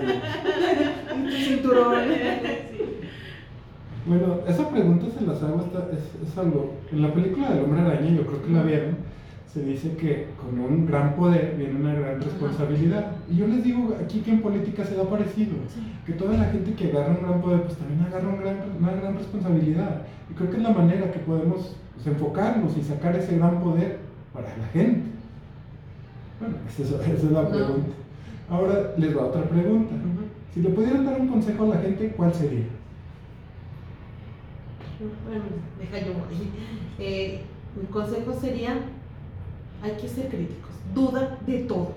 Tu 1.30 1.32
cinturón. 1.32 2.06
Sí. 2.08 2.82
Bueno, 4.06 4.40
esa 4.48 4.70
pregunta 4.70 5.06
se 5.18 5.26
las 5.26 5.44
hago, 5.44 5.70
es, 5.92 6.30
es 6.30 6.38
algo. 6.38 6.76
En 6.92 7.02
la 7.02 7.14
película 7.14 7.52
del 7.52 7.66
Hombre 7.66 7.82
Araña, 7.82 8.10
yo 8.16 8.26
creo 8.26 8.44
que 8.44 8.52
la 8.52 8.64
vieron, 8.64 8.98
se 9.54 9.64
dice 9.64 9.96
que 9.98 10.28
con 10.40 10.60
un 10.60 10.86
gran 10.86 11.16
poder 11.16 11.56
viene 11.58 11.80
una 11.80 11.94
gran 11.96 12.22
responsabilidad. 12.22 13.14
Y 13.30 13.38
yo 13.38 13.48
les 13.48 13.64
digo 13.64 13.96
aquí 14.04 14.20
que 14.22 14.32
en 14.32 14.42
política 14.42 14.86
se 14.86 14.96
da 14.96 15.10
parecido. 15.10 15.54
Que 16.06 16.14
toda 16.14 16.38
la 16.38 16.46
gente 16.46 16.74
que 16.74 16.92
agarra 16.92 17.16
un 17.20 17.24
gran 17.28 17.42
poder, 17.42 17.64
pues 17.64 17.76
también 17.78 18.02
agarra 18.02 18.28
un 18.28 18.40
gran- 18.40 18.62
una 18.80 18.92
gran 18.94 19.18
responsabilidad. 19.18 20.02
Y 20.30 20.34
creo 20.36 20.52
que 20.52 20.58
es 20.58 20.64
la 20.64 20.70
manera 20.74 21.12
que 21.12 21.20
podemos 21.20 21.76
pues, 21.96 22.08
enfocarnos 22.08 22.78
y 22.78 22.84
sacar 22.84 23.16
ese 23.16 23.38
gran 23.38 23.60
poder 23.62 23.98
para 24.34 24.48
la 24.56 24.68
gente. 24.68 25.02
Bueno, 26.40 26.56
esa 26.70 26.84
es, 26.84 26.92
esa 26.92 27.12
es 27.28 27.32
la 27.32 27.42
No. 27.44 27.50
pregunta. 27.50 27.94
Ahora 28.52 28.94
les 28.98 29.18
va 29.18 29.26
otra 29.26 29.44
pregunta. 29.44 29.96
Si 30.54 30.62
le 30.62 30.70
pudieran 30.70 31.06
dar 31.06 31.20
un 31.22 31.28
consejo 31.28 31.64
a 31.64 31.76
la 31.76 31.82
gente, 31.82 32.10
¿cuál 32.16 32.34
sería? 32.34 32.66
Bueno, 35.26 35.44
deja 35.80 36.06
yo. 36.06 36.14
Eh, 37.02 37.40
mi 37.80 37.88
consejo 37.88 38.34
sería, 38.34 38.74
hay 39.82 39.92
que 39.94 40.08
ser 40.08 40.28
críticos, 40.28 40.72
duda 40.94 41.38
de 41.46 41.60
todo. 41.60 41.94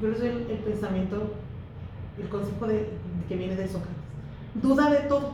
Yo 0.00 0.08
les 0.08 0.18
doy 0.20 0.28
el, 0.28 0.50
el 0.50 0.58
pensamiento, 0.58 1.34
el 2.18 2.28
consejo 2.28 2.66
de, 2.66 2.88
que 3.28 3.36
viene 3.36 3.56
de 3.56 3.66
Sócrates. 3.66 3.96
Duda 4.54 4.90
de 4.90 5.08
todo. 5.08 5.32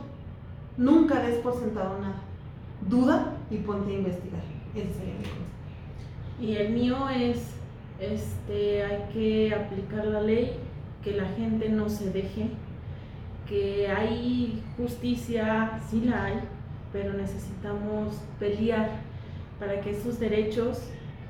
Nunca 0.77 1.21
des 1.21 1.37
por 1.39 1.57
sentado 1.59 1.99
nada. 1.99 2.21
Duda 2.89 3.33
y 3.49 3.57
ponte 3.57 3.91
a 3.91 3.97
investigar. 3.97 4.41
Ese 4.75 4.93
sería 4.93 5.13
mi 5.13 5.23
consejo. 5.23 5.45
Y 6.41 6.55
el 6.55 6.73
mío 6.73 7.09
es, 7.09 7.51
este, 7.99 8.83
hay 8.83 9.05
que 9.13 9.53
aplicar 9.53 10.05
la 10.05 10.21
ley, 10.21 10.57
que 11.03 11.13
la 11.13 11.27
gente 11.29 11.69
no 11.69 11.87
se 11.89 12.11
deje, 12.11 12.49
que 13.47 13.87
hay 13.87 14.63
justicia, 14.77 15.79
sí 15.89 16.01
la 16.01 16.25
hay, 16.25 16.39
pero 16.91 17.13
necesitamos 17.13 18.15
pelear 18.39 18.89
para 19.59 19.79
que 19.81 19.91
esos 19.91 20.19
derechos 20.19 20.81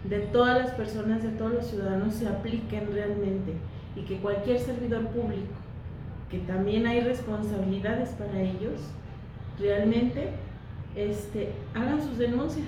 de 0.09 0.19
todas 0.19 0.57
las 0.57 0.71
personas, 0.71 1.23
de 1.23 1.29
todos 1.29 1.53
los 1.53 1.65
ciudadanos 1.67 2.13
se 2.13 2.27
apliquen 2.27 2.91
realmente 2.93 3.53
y 3.95 4.01
que 4.01 4.17
cualquier 4.17 4.59
servidor 4.59 5.07
público, 5.07 5.53
que 6.29 6.39
también 6.39 6.85
hay 6.85 7.01
responsabilidades 7.01 8.09
para 8.09 8.41
ellos, 8.41 8.81
realmente 9.59 10.29
este, 10.95 11.53
hagan 11.73 12.01
sus 12.01 12.17
denuncias 12.17 12.67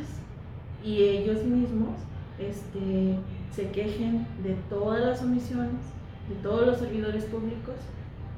y 0.83 1.03
ellos 1.03 1.43
mismos 1.43 1.95
este, 2.39 3.17
se 3.51 3.69
quejen 3.71 4.27
de 4.43 4.55
todas 4.69 5.01
las 5.03 5.21
omisiones, 5.21 5.81
de 6.29 6.35
todos 6.43 6.65
los 6.65 6.77
servidores 6.77 7.25
públicos 7.25 7.75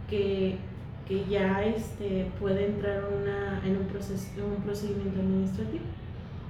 que, 0.10 0.58
que 1.08 1.26
ya 1.26 1.64
este, 1.64 2.28
puede 2.40 2.68
entrar 2.68 3.04
una, 3.06 3.62
en 3.66 3.78
un, 3.78 3.86
proceso, 3.86 4.26
un 4.38 4.64
procedimiento 4.64 5.20
administrativo. 5.20 5.84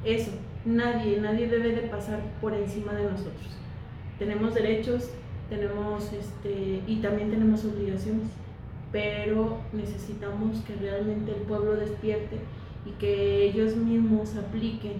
Eso, 0.03 0.31
nadie, 0.65 1.19
nadie 1.19 1.47
debe 1.47 1.73
de 1.73 1.87
pasar 1.87 2.21
por 2.41 2.53
encima 2.53 2.93
de 2.93 3.03
nosotros. 3.03 3.57
Tenemos 4.17 4.53
derechos, 4.53 5.09
tenemos 5.49 6.11
este, 6.13 6.81
y 6.85 6.97
también 7.01 7.29
tenemos 7.29 7.63
obligaciones, 7.65 8.27
pero 8.91 9.59
necesitamos 9.73 10.59
que 10.61 10.75
realmente 10.75 11.31
el 11.31 11.41
pueblo 11.43 11.75
despierte 11.75 12.37
y 12.85 12.91
que 12.99 13.45
ellos 13.45 13.75
mismos 13.75 14.35
apliquen 14.35 14.97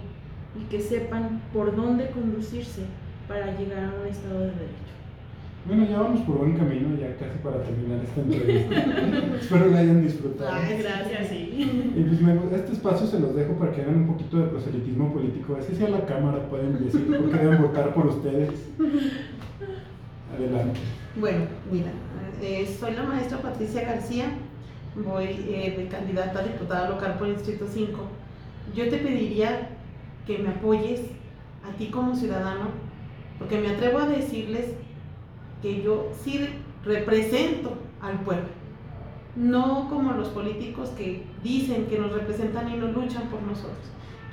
y 0.60 0.70
que 0.70 0.82
sepan 0.82 1.42
por 1.54 1.76
dónde 1.76 2.10
conducirse 2.10 2.84
para 3.28 3.58
llegar 3.58 3.84
a 3.84 4.02
un 4.02 4.08
estado 4.08 4.40
de 4.40 4.48
derecho. 4.48 4.99
Bueno, 5.66 5.86
ya 5.88 6.00
vamos 6.00 6.22
por 6.22 6.38
buen 6.40 6.58
camino, 6.58 6.98
ya 6.98 7.16
casi 7.18 7.38
para 7.44 7.62
terminar 7.64 8.00
esta 8.04 8.22
entrevista. 8.22 9.36
Espero 9.40 9.68
la 9.68 9.80
hayan 9.80 10.02
disfrutado. 10.02 10.50
Ay, 10.54 10.82
gracias, 10.82 11.28
sí. 11.28 11.92
Y 11.96 12.02
pues 12.04 12.22
me- 12.22 12.56
este 12.56 12.72
espacio 12.74 13.06
se 13.06 13.20
los 13.20 13.36
dejo 13.36 13.54
para 13.54 13.72
que 13.72 13.82
hagan 13.82 13.96
un 13.98 14.08
poquito 14.08 14.38
de 14.38 14.48
proselitismo 14.48 15.14
político. 15.14 15.58
Así 15.60 15.76
sea 15.76 15.90
la 15.90 16.06
cámara, 16.06 16.50
pueden 16.50 16.84
decir 16.84 17.06
por 17.08 17.30
qué 17.30 17.38
deben 17.38 17.62
votar 17.62 17.94
por 17.94 18.08
ustedes. 18.08 18.50
Adelante. 20.36 20.80
Bueno, 21.20 21.46
mira, 21.72 21.92
eh, 22.42 22.66
soy 22.80 22.94
la 22.96 23.04
maestra 23.04 23.40
Patricia 23.40 23.82
García, 23.84 24.26
voy 24.96 25.26
eh, 25.26 25.76
de 25.78 25.88
candidata 25.88 26.40
a 26.40 26.44
diputada 26.44 26.90
local 26.90 27.16
por 27.20 27.28
el 27.28 27.36
Distrito 27.36 27.66
5. 27.70 28.00
Yo 28.76 28.90
te 28.90 28.98
pediría 28.98 29.70
que 30.26 30.38
me 30.40 30.50
apoyes 30.50 31.02
a 31.68 31.76
ti 31.78 31.88
como 31.88 32.16
ciudadano, 32.16 32.68
porque 33.38 33.60
me 33.60 33.70
atrevo 33.70 34.00
a 34.00 34.08
decirles 34.08 34.66
que 35.62 35.82
yo 35.82 36.12
sí 36.24 36.48
represento 36.84 37.74
al 38.02 38.20
pueblo, 38.22 38.48
no 39.36 39.88
como 39.90 40.14
los 40.14 40.30
políticos 40.30 40.90
que 40.90 41.24
dicen 41.44 41.88
que 41.88 42.00
nos 42.00 42.12
representan 42.12 42.74
y 42.74 42.78
no 42.78 42.88
luchan 42.88 43.30
por 43.30 43.42
nosotros. 43.42 43.78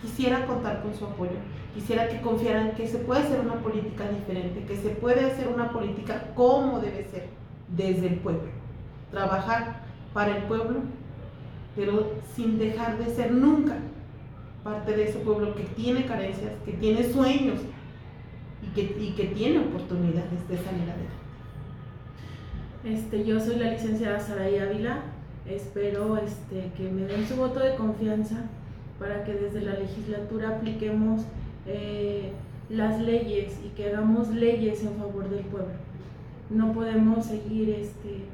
Quisiera 0.00 0.46
contar 0.46 0.82
con 0.82 0.94
su 0.94 1.04
apoyo, 1.04 1.32
quisiera 1.74 2.08
que 2.08 2.20
confiaran 2.20 2.72
que 2.72 2.86
se 2.86 2.98
puede 2.98 3.22
hacer 3.22 3.40
una 3.40 3.60
política 3.60 4.08
diferente, 4.08 4.64
que 4.64 4.76
se 4.76 4.90
puede 4.90 5.24
hacer 5.24 5.48
una 5.48 5.72
política 5.72 6.32
como 6.34 6.78
debe 6.78 7.04
ser, 7.04 7.28
desde 7.76 8.06
el 8.06 8.14
pueblo. 8.16 8.48
Trabajar 9.10 9.82
para 10.12 10.36
el 10.36 10.42
pueblo, 10.44 10.80
pero 11.74 12.12
sin 12.34 12.58
dejar 12.58 12.98
de 12.98 13.14
ser 13.14 13.32
nunca 13.32 13.78
parte 14.62 14.96
de 14.96 15.04
ese 15.08 15.18
pueblo 15.20 15.54
que 15.54 15.62
tiene 15.62 16.06
carencias, 16.06 16.52
que 16.64 16.72
tiene 16.72 17.04
sueños 17.12 17.60
y 18.62 18.74
que, 18.74 18.82
y 19.00 19.12
que 19.16 19.24
tiene 19.34 19.58
oportunidades 19.60 20.48
de 20.48 20.56
salir 20.56 20.82
adelante. 20.82 21.16
Este, 22.84 23.24
yo 23.24 23.40
soy 23.40 23.56
la 23.56 23.70
licenciada 23.72 24.20
Saray 24.20 24.58
Ávila. 24.58 24.98
Espero 25.48 26.16
este, 26.16 26.72
que 26.76 26.90
me 26.90 27.02
den 27.02 27.26
su 27.26 27.36
voto 27.36 27.60
de 27.60 27.76
confianza 27.76 28.36
para 28.98 29.24
que 29.24 29.34
desde 29.34 29.60
la 29.60 29.74
legislatura 29.74 30.48
apliquemos 30.50 31.22
eh, 31.66 32.32
las 32.68 33.00
leyes 33.00 33.60
y 33.64 33.68
que 33.76 33.88
hagamos 33.88 34.28
leyes 34.28 34.82
en 34.82 34.94
favor 34.96 35.28
del 35.28 35.44
pueblo. 35.44 35.74
No 36.50 36.72
podemos 36.72 37.26
seguir, 37.26 37.70
este, 37.70 38.24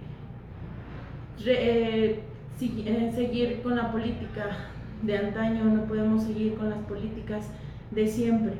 re- 1.45 2.07
eh, 2.07 2.21
eh, 2.61 3.13
seguir 3.15 3.61
con 3.63 3.77
la 3.77 3.91
política 3.93 4.69
de 5.03 5.19
antaño, 5.19 5.65
no 5.65 5.85
podemos 5.85 6.23
seguir 6.25 6.55
con 6.55 6.71
las 6.71 6.79
políticas 6.81 7.47
de 7.91 8.07
siempre. 8.07 8.53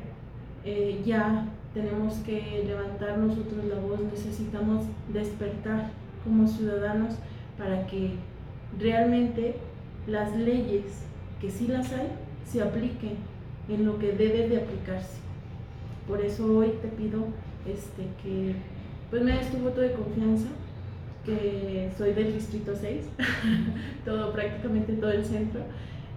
Eh, 0.65 1.01
ya 1.05 1.45
tenemos 1.73 2.15
que 2.25 2.63
levantar 2.65 3.17
nosotros 3.17 3.65
la 3.65 3.75
voz, 3.75 3.99
necesitamos 3.99 4.85
despertar 5.11 5.91
como 6.23 6.47
ciudadanos 6.47 7.15
para 7.57 7.85
que 7.87 8.11
realmente 8.79 9.55
las 10.07 10.35
leyes, 10.35 11.03
que 11.41 11.49
sí 11.49 11.67
las 11.67 11.91
hay, 11.91 12.07
se 12.45 12.61
apliquen 12.61 13.17
en 13.67 13.85
lo 13.85 13.97
que 13.99 14.13
debe 14.13 14.47
de 14.47 14.57
aplicarse. 14.57 15.17
Por 16.07 16.21
eso 16.21 16.57
hoy 16.57 16.73
te 16.81 16.87
pido 16.89 17.25
este, 17.65 18.03
que 18.21 18.55
pues 19.09 19.21
me 19.21 19.31
des 19.33 19.51
tu 19.51 19.57
voto 19.57 19.81
de 19.81 19.93
confianza, 19.93 20.47
que 21.25 21.89
soy 21.97 22.13
del 22.13 22.33
distrito 22.33 22.73
6, 22.75 23.05
todo, 24.05 24.33
prácticamente 24.33 24.93
todo 24.93 25.11
el 25.11 25.25
centro, 25.25 25.61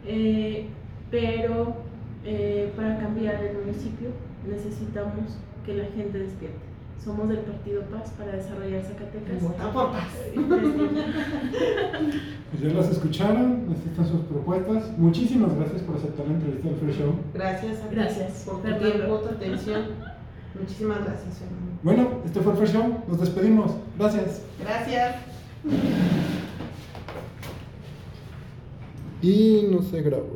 eh, 0.07 0.67
pero 1.11 1.77
eh, 2.25 2.73
para 2.77 2.99
cambiar 2.99 3.43
el 3.45 3.59
municipio 3.59 4.11
necesitamos 4.49 5.39
que 5.65 5.75
la 5.75 5.85
gente 5.87 6.19
despierte. 6.19 6.59
Somos 7.05 7.29
del 7.29 7.39
Partido 7.39 7.83
Paz 7.83 8.11
para 8.19 8.33
desarrollar 8.33 8.83
Zacatecas. 8.83 9.43
Vota 9.43 9.73
por 9.73 9.93
paz. 9.93 10.09
Pues 12.51 12.63
ya 12.63 12.69
las 12.81 12.91
escucharon, 12.91 13.67
estas 13.71 13.87
están 13.91 14.09
sus 14.09 14.21
propuestas. 14.27 14.97
Muchísimas 14.99 15.55
gracias 15.57 15.83
por 15.83 15.97
aceptar 15.97 16.27
la 16.27 16.35
entrevista 16.35 16.69
del 16.69 16.79
Free 16.79 16.93
Show. 16.95 17.15
Gracias 17.35 17.83
a 17.83 17.89
Gracias. 17.89 18.45
por 18.47 18.63
tu 18.63 18.75
tiempo, 18.79 19.19
tu 19.19 19.29
atención. 19.29 19.83
Muchísimas 20.59 21.05
gracias, 21.05 21.39
Fernando. 21.39 21.73
Bueno, 21.83 22.09
este 22.25 22.41
fue 22.41 22.53
el 22.53 22.59
Free 22.59 22.69
Show. 22.73 22.99
Nos 23.09 23.21
despedimos. 23.21 23.73
Gracias. 23.99 24.43
Gracias. 24.61 25.17
Y 29.23 29.67
no 29.71 29.83
se 29.83 30.03
grabó. 30.03 30.31